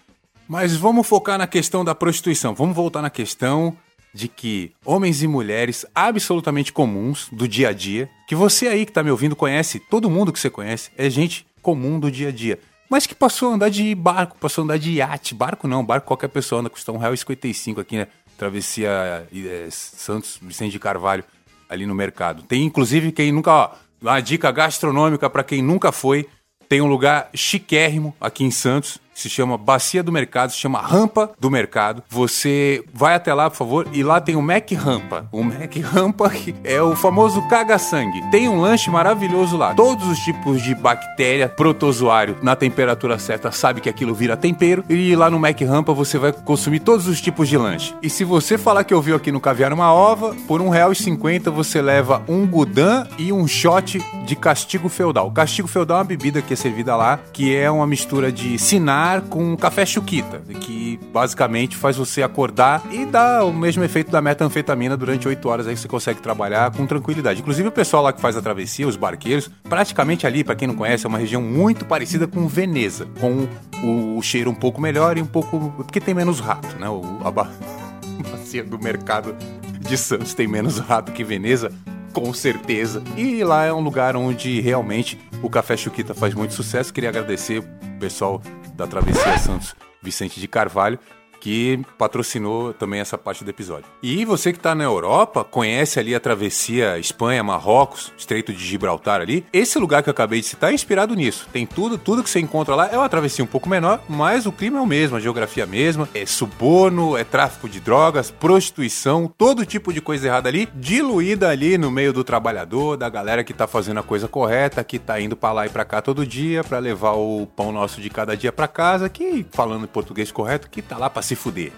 Mas 0.46 0.76
vamos 0.76 1.08
focar 1.08 1.38
na 1.38 1.48
questão 1.48 1.86
da 1.86 1.96
prostituição. 1.96 2.54
Vamos 2.54 2.76
voltar 2.76 3.02
na 3.02 3.10
questão 3.10 3.78
de 4.14 4.28
que 4.28 4.74
homens 4.86 5.24
e 5.24 5.28
mulheres 5.28 5.86
absolutamente 5.96 6.74
comuns 6.74 7.30
do 7.32 7.48
dia 7.48 7.70
a 7.70 7.74
dia, 7.74 8.10
que 8.28 8.36
você 8.36 8.68
aí 8.68 8.86
que 8.86 8.92
tá 8.92 9.02
me 9.02 9.10
ouvindo 9.10 9.38
conhece, 9.38 9.80
todo 9.80 10.10
mundo 10.10 10.34
que 10.34 10.40
você 10.40 10.50
conhece, 10.50 10.92
é 10.98 11.10
gente 11.10 11.48
comum 11.62 11.98
do 11.98 12.12
dia 12.12 12.28
a 12.28 12.32
dia 12.32 12.60
mas 12.94 13.08
que 13.08 13.16
passou 13.16 13.50
a 13.50 13.56
andar 13.56 13.70
de 13.70 13.96
barco, 13.96 14.38
passou 14.40 14.62
a 14.62 14.66
andar 14.66 14.78
de 14.78 14.92
iate. 14.92 15.34
Barco 15.34 15.68
não, 15.68 15.84
barco 15.84 16.06
qualquer 16.06 16.28
pessoa 16.28 16.62
anda, 16.62 16.70
custa 16.70 16.92
R$1,55 16.92 17.80
aqui, 17.80 17.98
né? 17.98 18.08
Travessia 18.38 19.28
é, 19.34 19.68
Santos 19.72 20.38
Vicente 20.40 20.74
de 20.74 20.78
Carvalho, 20.78 21.24
ali 21.68 21.88
no 21.88 21.96
mercado. 21.96 22.44
Tem 22.44 22.62
inclusive 22.62 23.12
quem 23.12 23.32
nunca. 23.32 23.52
Ó, 23.52 23.72
uma 24.00 24.20
dica 24.20 24.52
gastronômica 24.52 25.28
para 25.28 25.44
quem 25.44 25.60
nunca 25.60 25.92
foi: 25.92 26.30
tem 26.70 26.82
um 26.82 26.86
lugar 26.86 27.32
chiquérrimo 27.34 28.16
aqui 28.22 28.44
em 28.44 28.52
Santos, 28.52 29.00
se 29.14 29.30
chama 29.30 29.58
Bacia 29.58 30.04
do 30.04 30.12
Mercado, 30.12 30.52
se 30.52 30.58
chama 30.58 30.82
Rampa 30.82 31.32
do 31.40 31.50
Mercado. 31.50 32.04
Você 32.10 32.84
vai 32.94 33.16
até 33.16 33.34
lá, 33.34 33.50
por 33.50 33.58
favor, 33.58 33.88
e 33.94 34.04
lá 34.04 34.20
tem 34.20 34.36
o 34.36 34.42
Mac 34.42 34.72
Rampa. 34.72 35.28
O 35.32 35.44
Mac 35.44 35.76
Rampa 35.84 36.32
é 36.64 36.82
o 36.82 36.96
famoso 36.96 37.42
caga-sangue. 37.48 38.22
Tem 38.32 38.50
um 38.50 38.60
lanche 38.60 38.90
maravilhoso 38.90 39.58
lá. 39.58 39.74
Todos 39.74 40.08
os 40.08 40.20
tipos 40.20 40.62
de 40.62 40.74
bactéria, 40.76 41.48
protozoário 41.48 42.38
na 42.42 42.56
temperatura 42.56 43.20
certa, 43.20 43.52
sabe 43.52 43.82
que 43.82 43.90
aquilo 43.90 44.14
vira 44.14 44.36
tempero. 44.36 44.84
E 44.90 45.16
lá 45.16 45.30
no 45.30 45.40
Mac 45.40 45.60
Rampa 45.62 45.94
você 45.94 46.18
vai 46.18 46.32
consumir 46.32 46.80
todos 46.80 47.08
os 47.08 47.22
tipos 47.22 47.48
de 47.48 47.58
lanche. 47.58 47.94
E 48.02 48.10
se 48.10 48.24
você 48.24 48.58
falar 48.58 48.84
que 48.84 48.94
ouviu 48.94 49.16
aqui 49.16 49.32
no 49.32 49.40
Caviar 49.40 49.74
uma 49.74 49.94
Ova, 49.94 50.36
por 50.48 50.62
R$1,50 50.62 51.50
você 51.52 51.82
leva 51.82 52.24
um 52.28 52.46
gudan 52.46 53.08
e 53.18 53.32
um 53.32 53.48
shot 53.48 54.02
de 54.26 54.36
castigo 54.36 54.90
feudal. 54.90 55.32
Castigo 55.32 55.68
feudal 55.68 55.98
é 55.98 56.00
uma 56.00 56.06
bebida 56.06 56.42
que 56.42 56.54
é 56.54 56.56
servida 56.56 56.96
lá, 56.96 57.20
que 57.32 57.56
é 57.56 57.70
uma 57.70 57.86
mistura 57.86 58.32
de 58.32 58.58
sinar 58.58 59.13
com 59.22 59.56
café 59.56 59.86
chuquita, 59.86 60.42
que 60.60 61.00
basicamente 61.12 61.76
faz 61.76 61.98
você 61.98 62.24
acordar 62.24 62.82
e 62.92 63.06
dá 63.06 63.44
o 63.44 63.54
mesmo 63.54 63.84
efeito 63.84 64.12
da 64.12 64.22
metanfetamina 64.22 64.96
durante 64.98 65.28
8 65.28 65.48
horas 65.48 65.68
aí 65.68 65.78
você 65.78 65.88
consegue 65.88 66.22
trabalhar 66.22 66.72
com 66.72 66.86
tranquilidade. 66.86 67.42
Inclusive 67.42 67.68
o 67.68 67.72
pessoal 67.72 68.04
lá 68.04 68.14
que 68.14 68.22
faz 68.22 68.38
a 68.38 68.42
travessia, 68.42 68.88
os 68.88 68.96
barqueiros, 68.96 69.50
praticamente 69.64 70.26
ali, 70.26 70.44
para 70.44 70.56
quem 70.56 70.68
não 70.68 70.76
conhece, 70.76 71.06
é 71.06 71.10
uma 71.10 71.18
região 71.18 71.42
muito 71.42 71.86
parecida 71.86 72.28
com 72.28 72.48
Veneza, 72.48 73.08
com 73.20 73.48
o, 73.86 74.18
o 74.18 74.22
cheiro 74.22 74.50
um 74.50 74.56
pouco 74.56 74.82
melhor 74.82 75.18
e 75.18 75.22
um 75.22 75.26
pouco 75.26 75.74
porque 75.78 76.00
tem 76.00 76.14
menos 76.14 76.40
rato, 76.40 76.78
né? 76.80 76.90
O, 76.90 77.22
a 77.26 77.32
bacia 77.32 78.64
do 78.64 78.80
mercado 78.80 79.36
de 79.80 79.98
Santos 79.98 80.34
tem 80.34 80.48
menos 80.48 80.80
rato 80.80 81.12
que 81.12 81.24
Veneza, 81.24 81.72
com 82.14 82.34
certeza. 82.34 83.04
E 83.18 83.44
lá 83.44 83.66
é 83.66 83.74
um 83.74 83.82
lugar 83.82 84.16
onde 84.16 84.62
realmente 84.62 85.20
o 85.42 85.50
Café 85.50 85.76
Chuquita 85.76 86.14
faz 86.14 86.34
muito 86.34 86.54
sucesso. 86.54 86.94
Queria 86.94 87.10
agradecer 87.10 87.60
o 87.60 88.00
pessoal 88.00 88.42
da 88.74 88.88
Travessia 88.88 89.38
Santos 89.38 89.76
Vicente 90.02 90.40
de 90.40 90.48
Carvalho 90.48 91.00
que 91.44 91.82
patrocinou 91.98 92.74
também 92.74 93.02
essa 93.02 93.18
parte 93.18 93.44
do 93.44 93.50
episódio. 93.50 93.84
E 94.02 94.24
você 94.24 94.54
que 94.54 94.58
está 94.58 94.74
na 94.74 94.86
Europa, 94.86 95.44
conhece 95.44 96.00
ali 96.00 96.16
a 96.16 96.20
travessia 96.20 96.98
Espanha, 96.98 97.44
Marrocos, 97.44 98.14
Estreito 98.18 98.54
de 98.54 98.64
Gibraltar 98.64 99.20
ali. 99.20 99.46
Esse 99.52 99.78
lugar 99.78 100.02
que 100.02 100.08
eu 100.08 100.14
acabei 100.14 100.40
de 100.40 100.46
citar 100.46 100.72
é 100.72 100.74
inspirado 100.74 101.14
nisso. 101.14 101.50
Tem 101.52 101.66
tudo, 101.66 101.98
tudo 101.98 102.24
que 102.24 102.30
você 102.30 102.40
encontra 102.40 102.76
lá 102.76 102.88
é 102.90 102.98
uma 102.98 103.10
travessia 103.10 103.44
um 103.44 103.48
pouco 103.48 103.68
menor, 103.68 104.02
mas 104.08 104.46
o 104.46 104.54
clima 104.54 104.80
é 104.80 104.82
o 104.82 104.86
mesmo, 104.88 105.18
a 105.18 105.20
geografia 105.20 105.64
é 105.64 105.66
a 105.66 105.70
mesma, 105.70 106.08
é 106.14 106.26
suborno, 106.26 107.18
é 107.18 107.26
tráfico 107.26 107.68
de 107.68 107.82
drogas, 107.82 108.32
prostituição, 108.32 109.30
todo 109.38 109.66
tipo 109.66 109.92
de 109.92 110.00
coisa 110.00 110.28
errada 110.28 110.48
ali, 110.48 110.70
diluída 110.74 111.50
ali 111.50 111.78
no 111.78 111.92
meio 111.92 112.14
do 112.14 112.24
trabalhador, 112.24 112.96
da 112.96 113.10
galera 113.10 113.44
que 113.44 113.54
tá 113.54 113.68
fazendo 113.68 114.00
a 114.00 114.04
coisa 114.04 114.30
correta, 114.30 114.82
que 114.82 114.98
tá 114.98 115.20
indo 115.20 115.36
para 115.36 115.52
lá 115.52 115.66
e 115.66 115.70
para 115.70 115.84
cá 115.84 116.02
todo 116.02 116.26
dia 116.26 116.64
para 116.64 116.80
levar 116.80 117.16
o 117.16 117.46
pão 117.54 117.74
nosso 117.74 118.00
de 118.00 118.10
cada 118.10 118.38
dia 118.38 118.54
para 118.54 118.66
casa, 118.66 119.10
que 119.10 119.46
falando 119.52 119.84
em 119.84 119.88
português 119.88 120.32
correto, 120.32 120.70
que 120.70 120.82
tá 120.82 120.98
lá 120.98 121.10
para 121.10 121.22
se 121.22 121.33
se 121.34 121.36
fuder. 121.36 121.72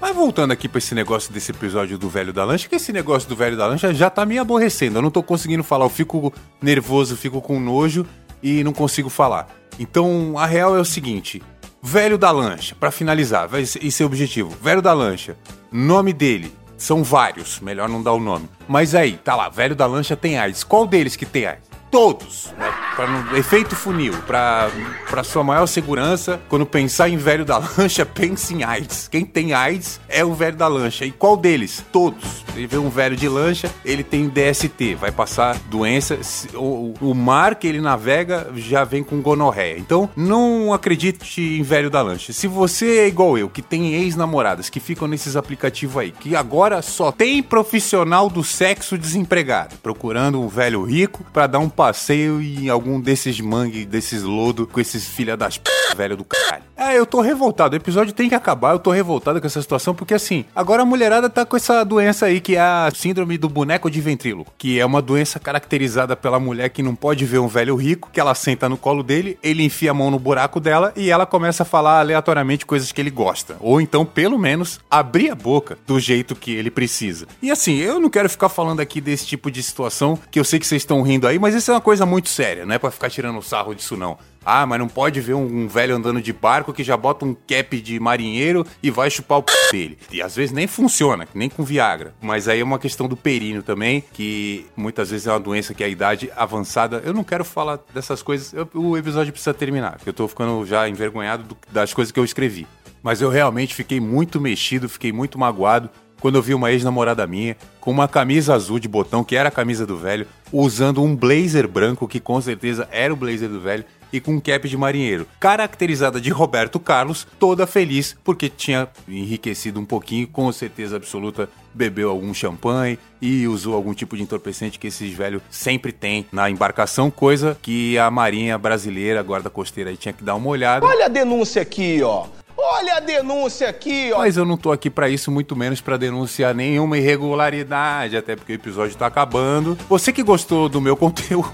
Mas 0.00 0.16
voltando 0.16 0.52
aqui 0.52 0.68
para 0.68 0.78
esse 0.78 0.94
negócio 0.94 1.32
desse 1.32 1.52
episódio 1.52 1.96
do 1.96 2.08
velho 2.08 2.32
da 2.32 2.44
lancha, 2.44 2.68
que 2.68 2.74
esse 2.74 2.92
negócio 2.92 3.28
do 3.28 3.36
velho 3.36 3.56
da 3.56 3.66
lancha 3.66 3.94
já 3.94 4.10
tá 4.10 4.26
me 4.26 4.38
aborrecendo. 4.38 4.98
Eu 4.98 5.02
não 5.02 5.10
tô 5.10 5.22
conseguindo 5.22 5.62
falar, 5.62 5.84
eu 5.84 5.90
fico 5.90 6.32
nervoso, 6.60 7.16
fico 7.16 7.40
com 7.40 7.60
nojo 7.60 8.04
e 8.42 8.64
não 8.64 8.72
consigo 8.72 9.08
falar. 9.08 9.48
Então, 9.78 10.36
a 10.36 10.46
real 10.46 10.76
é 10.76 10.80
o 10.80 10.84
seguinte: 10.84 11.40
velho 11.80 12.18
da 12.18 12.32
lancha, 12.32 12.74
para 12.74 12.90
finalizar, 12.90 13.48
esse 13.54 14.02
é 14.02 14.04
o 14.04 14.08
objetivo. 14.08 14.50
Velho 14.60 14.82
da 14.82 14.92
lancha, 14.92 15.36
nome 15.70 16.12
dele, 16.12 16.52
são 16.76 17.04
vários, 17.04 17.60
melhor 17.60 17.88
não 17.88 18.02
dar 18.02 18.12
o 18.12 18.20
nome. 18.20 18.48
Mas 18.66 18.96
aí, 18.96 19.12
tá 19.12 19.36
lá, 19.36 19.48
velho 19.48 19.76
da 19.76 19.86
lancha 19.86 20.16
tem 20.16 20.36
AIDS. 20.36 20.64
Qual 20.64 20.84
deles 20.84 21.14
que 21.14 21.26
tem 21.26 21.46
AIDS? 21.46 21.72
todos, 21.92 22.50
né? 22.56 22.72
Para 22.96 23.38
efeito 23.38 23.74
funil, 23.74 24.14
para 24.26 25.24
sua 25.24 25.42
maior 25.42 25.66
segurança, 25.66 26.40
quando 26.48 26.66
pensar 26.66 27.08
em 27.08 27.16
velho 27.16 27.44
da 27.44 27.58
lancha, 27.58 28.04
pense 28.06 28.54
em 28.54 28.64
AIDS. 28.64 29.08
Quem 29.08 29.24
tem 29.24 29.52
AIDS 29.52 30.00
é 30.08 30.24
o 30.24 30.34
velho 30.34 30.56
da 30.56 30.68
lancha. 30.68 31.04
E 31.04 31.10
qual 31.10 31.36
deles? 31.36 31.84
Todos. 31.92 32.42
Ele 32.54 32.66
vê 32.66 32.76
um 32.76 32.90
velho 32.90 33.16
de 33.16 33.28
lancha, 33.28 33.70
ele 33.84 34.02
tem 34.02 34.28
DST, 34.28 34.94
vai 34.96 35.10
passar 35.10 35.56
doença. 35.70 36.18
O, 36.54 36.94
o 37.00 37.14
mar 37.14 37.54
que 37.54 37.66
ele 37.66 37.80
navega 37.80 38.48
já 38.56 38.84
vem 38.84 39.02
com 39.02 39.22
gonorreia. 39.22 39.78
Então, 39.78 40.08
não 40.14 40.72
acredite 40.72 41.40
em 41.40 41.62
velho 41.62 41.88
da 41.88 42.02
lancha. 42.02 42.32
Se 42.32 42.46
você 42.46 42.98
é 42.98 43.08
igual 43.08 43.38
eu, 43.38 43.48
que 43.48 43.62
tem 43.62 43.94
ex-namoradas 43.94 44.68
que 44.68 44.80
ficam 44.80 45.08
nesses 45.08 45.34
aplicativos 45.34 45.96
aí, 45.96 46.10
que 46.10 46.36
agora 46.36 46.82
só 46.82 47.10
tem 47.10 47.42
profissional 47.42 48.28
do 48.28 48.44
sexo 48.44 48.98
desempregado, 48.98 49.76
procurando 49.82 50.40
um 50.40 50.48
velho 50.48 50.82
rico 50.82 51.24
para 51.32 51.46
dar 51.46 51.58
um 51.58 51.68
passeio 51.68 52.42
em 52.42 52.68
algum 52.68 52.81
desses 53.00 53.40
mangue, 53.40 53.84
desses 53.84 54.22
lodo, 54.22 54.66
com 54.66 54.80
esses 54.80 55.06
filha 55.06 55.36
das 55.36 55.58
p... 55.58 55.70
velho 55.96 56.16
do 56.16 56.24
caralho. 56.24 56.62
É, 56.76 56.98
eu 56.98 57.06
tô 57.06 57.20
revoltado. 57.20 57.74
O 57.74 57.76
episódio 57.76 58.12
tem 58.12 58.28
que 58.28 58.34
acabar. 58.34 58.72
Eu 58.72 58.78
tô 58.78 58.90
revoltado 58.90 59.40
com 59.40 59.46
essa 59.46 59.62
situação, 59.62 59.94
porque 59.94 60.14
assim, 60.14 60.44
agora 60.54 60.82
a 60.82 60.84
mulherada 60.84 61.30
tá 61.30 61.44
com 61.44 61.56
essa 61.56 61.84
doença 61.84 62.26
aí 62.26 62.40
que 62.40 62.56
é 62.56 62.60
a 62.60 62.90
síndrome 62.94 63.38
do 63.38 63.48
boneco 63.48 63.90
de 63.90 64.00
ventríloco, 64.00 64.52
que 64.58 64.80
é 64.80 64.84
uma 64.84 65.00
doença 65.00 65.38
caracterizada 65.38 66.16
pela 66.16 66.40
mulher 66.40 66.70
que 66.70 66.82
não 66.82 66.94
pode 66.94 67.24
ver 67.24 67.38
um 67.38 67.48
velho 67.48 67.76
rico, 67.76 68.10
que 68.12 68.20
ela 68.20 68.34
senta 68.34 68.68
no 68.68 68.76
colo 68.76 69.02
dele, 69.02 69.38
ele 69.42 69.62
enfia 69.62 69.92
a 69.92 69.94
mão 69.94 70.10
no 70.10 70.18
buraco 70.18 70.58
dela 70.58 70.92
e 70.96 71.10
ela 71.10 71.24
começa 71.26 71.62
a 71.62 71.66
falar 71.66 72.00
aleatoriamente 72.00 72.66
coisas 72.66 72.90
que 72.90 73.00
ele 73.00 73.10
gosta. 73.10 73.56
Ou 73.60 73.80
então, 73.80 74.04
pelo 74.04 74.38
menos, 74.38 74.80
abrir 74.90 75.30
a 75.30 75.34
boca 75.34 75.78
do 75.86 76.00
jeito 76.00 76.34
que 76.34 76.52
ele 76.52 76.70
precisa. 76.70 77.26
E 77.40 77.50
assim, 77.50 77.76
eu 77.78 78.00
não 78.00 78.10
quero 78.10 78.28
ficar 78.28 78.48
falando 78.48 78.80
aqui 78.80 79.00
desse 79.00 79.26
tipo 79.26 79.50
de 79.50 79.62
situação, 79.62 80.18
que 80.30 80.38
eu 80.38 80.44
sei 80.44 80.58
que 80.58 80.66
vocês 80.66 80.82
estão 80.82 81.02
rindo 81.02 81.26
aí, 81.26 81.38
mas 81.38 81.54
isso 81.54 81.70
é 81.70 81.74
uma 81.74 81.80
coisa 81.80 82.04
muito 82.04 82.28
séria, 82.28 82.66
não 82.72 82.76
é 82.76 82.78
pra 82.78 82.90
ficar 82.90 83.10
tirando 83.10 83.42
sarro 83.42 83.74
disso 83.74 83.98
não. 83.98 84.16
Ah, 84.44 84.64
mas 84.64 84.78
não 84.78 84.88
pode 84.88 85.20
ver 85.20 85.34
um, 85.34 85.68
velho 85.68 85.94
andando 85.94 86.20
de 86.22 86.32
barco 86.32 86.72
que 86.72 86.82
já 86.82 86.96
bota 86.96 87.24
um 87.24 87.34
cap 87.34 87.78
de 87.80 88.00
marinheiro 88.00 88.66
e 88.82 88.90
vai 88.90 89.10
chupar 89.10 89.38
o 89.38 89.42
p 89.42 89.52
dele. 89.70 89.98
E 90.10 90.22
às 90.22 90.34
vezes 90.34 90.52
nem 90.52 90.66
funciona, 90.66 91.28
nem 91.34 91.50
com 91.50 91.62
Viagra. 91.62 92.14
Mas 92.20 92.48
aí 92.48 92.60
é 92.60 92.64
uma 92.64 92.78
questão 92.78 93.06
do 93.06 93.16
períneo 93.16 93.62
também, 93.62 94.02
que 94.12 94.66
muitas 94.74 95.10
vezes 95.10 95.26
é 95.26 95.32
uma 95.32 95.38
doença 95.38 95.74
que 95.74 95.84
a 95.84 95.88
idade 95.88 96.32
avançada. 96.34 97.02
Eu 97.04 97.12
não 97.12 97.22
quero 97.22 97.44
falar 97.44 97.78
dessas 97.94 98.22
coisas, 98.22 98.52
eu- 98.54 98.68
o 98.74 98.96
episódio 98.96 99.32
precisa 99.32 99.52
terminar, 99.54 99.96
porque 99.96 100.08
eu 100.08 100.14
tô 100.14 100.26
ficando 100.26 100.64
já 100.64 100.88
envergonhado 100.88 101.42
do- 101.44 101.56
das 101.70 101.92
coisas 101.92 102.10
que 102.10 102.18
eu 102.18 102.24
escrevi. 102.24 102.66
Mas 103.02 103.20
eu 103.20 103.28
realmente 103.28 103.74
fiquei 103.74 104.00
muito 104.00 104.40
mexido, 104.40 104.88
fiquei 104.88 105.12
muito 105.12 105.38
magoado 105.38 105.90
quando 106.22 106.36
eu 106.36 106.42
vi 106.42 106.54
uma 106.54 106.70
ex-namorada 106.70 107.26
minha 107.26 107.56
com 107.80 107.90
uma 107.90 108.06
camisa 108.06 108.54
azul 108.54 108.78
de 108.78 108.86
botão, 108.86 109.24
que 109.24 109.34
era 109.34 109.48
a 109.48 109.52
camisa 109.52 109.84
do 109.84 109.96
velho, 109.96 110.24
usando 110.52 111.02
um 111.02 111.16
blazer 111.16 111.66
branco, 111.66 112.06
que 112.06 112.20
com 112.20 112.40
certeza 112.40 112.88
era 112.92 113.12
o 113.12 113.16
blazer 113.16 113.48
do 113.48 113.60
velho, 113.60 113.84
e 114.12 114.20
com 114.20 114.34
um 114.34 114.40
cap 114.40 114.68
de 114.68 114.76
marinheiro, 114.76 115.26
caracterizada 115.40 116.20
de 116.20 116.30
Roberto 116.30 116.78
Carlos, 116.78 117.26
toda 117.40 117.66
feliz 117.66 118.14
porque 118.22 118.48
tinha 118.48 118.86
enriquecido 119.08 119.80
um 119.80 119.84
pouquinho, 119.84 120.28
com 120.28 120.52
certeza 120.52 120.96
absoluta, 120.96 121.48
bebeu 121.74 122.10
algum 122.10 122.32
champanhe 122.34 122.98
e 123.20 123.48
usou 123.48 123.74
algum 123.74 123.94
tipo 123.94 124.16
de 124.16 124.22
entorpecente 124.22 124.78
que 124.78 124.88
esses 124.88 125.12
velhos 125.14 125.42
sempre 125.50 125.90
têm 125.90 126.26
na 126.30 126.50
embarcação, 126.50 127.10
coisa 127.10 127.56
que 127.60 127.98
a 127.98 128.10
Marinha 128.10 128.58
Brasileira, 128.58 129.18
a 129.18 129.22
guarda 129.22 129.48
costeira 129.48 129.90
aí 129.90 129.96
tinha 129.96 130.12
que 130.12 130.22
dar 130.22 130.34
uma 130.34 130.50
olhada. 130.50 130.84
Olha 130.84 131.06
a 131.06 131.08
denúncia 131.08 131.62
aqui, 131.62 132.02
ó. 132.02 132.26
Olha 132.64 132.98
a 132.98 133.00
denúncia 133.00 133.68
aqui, 133.68 134.12
ó. 134.14 134.18
Mas 134.18 134.36
eu 134.36 134.44
não 134.44 134.56
tô 134.56 134.70
aqui 134.70 134.88
pra 134.88 135.08
isso, 135.08 135.32
muito 135.32 135.56
menos 135.56 135.80
pra 135.80 135.96
denunciar 135.96 136.54
nenhuma 136.54 136.96
irregularidade, 136.96 138.16
até 138.16 138.36
porque 138.36 138.52
o 138.52 138.54
episódio 138.54 138.96
tá 138.96 139.06
acabando. 139.06 139.76
Você 139.88 140.12
que 140.12 140.22
gostou 140.22 140.68
do 140.68 140.80
meu 140.80 140.96
conteúdo. 140.96 141.52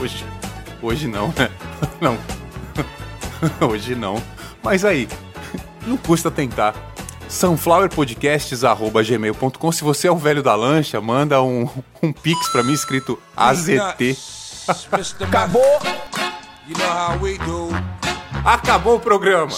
Hoje, 0.00 0.22
hoje 0.82 1.08
não, 1.08 1.28
né? 1.28 1.48
Não. 2.00 2.18
Hoje 3.68 3.94
não. 3.94 4.20
Mas 4.62 4.84
aí, 4.84 5.08
não 5.86 5.96
custa 5.96 6.30
tentar. 6.30 6.74
sunflowerpodcasts.gmail.com 7.28 9.72
Se 9.72 9.84
você 9.84 10.08
é 10.08 10.10
o 10.10 10.16
velho 10.16 10.42
da 10.42 10.54
lancha, 10.54 11.00
manda 11.00 11.42
um, 11.42 11.68
um 12.02 12.12
pix 12.12 12.48
pra 12.48 12.62
mim 12.62 12.72
escrito 12.72 13.18
AZT. 13.36 14.16
Acabou. 15.20 15.62
You 16.66 16.74
know 16.78 16.90
how 16.90 17.18
we 17.20 17.36
do. 17.38 17.68
Acabou 18.44 18.96
o 18.96 19.00
programa. 19.00 19.50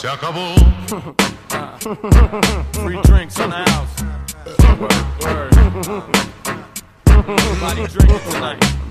Free 2.72 3.01
drinks 3.03 3.37
in 3.38 3.51
the 3.51 3.64
house. 3.70 4.07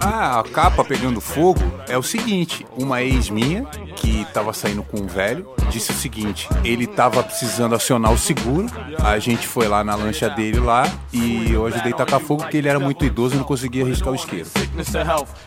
Ah, 0.02 0.40
a 0.40 0.44
capa 0.44 0.84
pegando 0.84 1.22
fogo 1.22 1.62
é 1.88 1.98
o 1.98 2.04
seguinte: 2.04 2.66
uma 2.78 3.02
ex 3.02 3.30
minha, 3.30 3.64
que 3.96 4.26
tava 4.34 4.52
saindo 4.52 4.84
com 4.84 5.00
um 5.00 5.08
velho, 5.08 5.48
disse 5.70 5.92
o 5.92 5.96
seguinte: 5.96 6.50
ele 6.64 6.86
tava 6.86 7.24
precisando 7.24 7.74
acionar 7.74 8.12
o 8.12 8.18
seguro. 8.18 8.68
A 9.02 9.18
gente 9.20 9.48
foi 9.48 9.68
lá 9.68 9.84
na 9.84 9.96
lancha 9.96 10.30
dele 10.30 10.60
lá 10.60 10.92
e 11.14 11.52
eu 11.52 11.66
ajudei 11.66 11.94
a 11.94 11.96
tacar 11.96 12.20
fogo 12.20 12.44
porque 12.44 12.58
ele 12.58 12.68
era 12.68 12.80
muito 12.80 13.06
idoso 13.06 13.36
e 13.36 13.38
não 13.38 13.46
conseguia 13.46 13.86
riscar 13.86 14.12
o 14.12 14.16
isqueiro. 14.16 14.50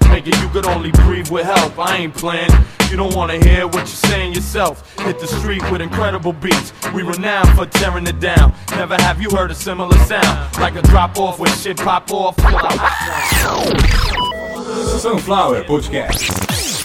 Sickness 0.08 0.34
or 0.34 0.40
health. 0.40 0.40
Nigga, 0.40 0.42
you 0.42 0.48
could 0.48 0.66
only 0.66 0.90
breathe 0.92 1.30
with 1.30 1.44
help. 1.44 1.78
I 1.78 1.96
ain't 1.98 2.14
playing. 2.14 2.50
You 2.90 2.96
don't 2.96 3.14
wanna 3.14 3.38
hear 3.44 3.66
what 3.66 3.80
you're 3.80 3.86
saying 3.86 4.34
yourself. 4.34 4.98
Hit 5.00 5.18
the 5.20 5.26
street 5.26 5.62
with 5.70 5.80
incredible 5.80 6.32
beats. 6.32 6.72
We 6.94 7.02
renowned 7.02 7.50
for 7.50 7.66
tearing 7.66 8.06
it 8.06 8.20
down. 8.20 8.54
Never 8.70 8.96
have 9.02 9.20
you 9.20 9.30
heard 9.30 9.50
a 9.50 9.54
similar 9.54 9.96
sound. 10.06 10.56
Like 10.58 10.76
a 10.76 10.82
drop 10.82 11.18
off 11.18 11.38
when 11.38 11.50
shit 11.52 11.76
pop 11.76 12.10
off. 12.10 12.36
Sunflower 15.00 15.64
Podcast. 15.64 16.84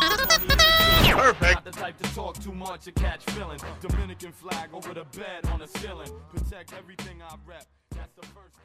Not 1.42 1.64
the 1.64 1.72
type 1.72 1.98
to 2.02 2.16
talk 2.16 2.40
too 2.42 2.54
much 2.54 2.88
or 2.88 2.92
catch 2.92 3.24
feelings. 3.26 3.62
Dominican 3.82 4.32
flag 4.32 4.70
over 4.74 4.94
the 4.94 5.06
bed 5.18 5.46
on 5.52 5.60
the 5.60 5.68
ceiling. 5.80 6.10
Protect 6.34 6.74
everything 6.74 7.22
I 7.22 7.36
rep. 7.46 7.66
That's 7.92 8.14
the 8.14 8.26
first. 8.28 8.63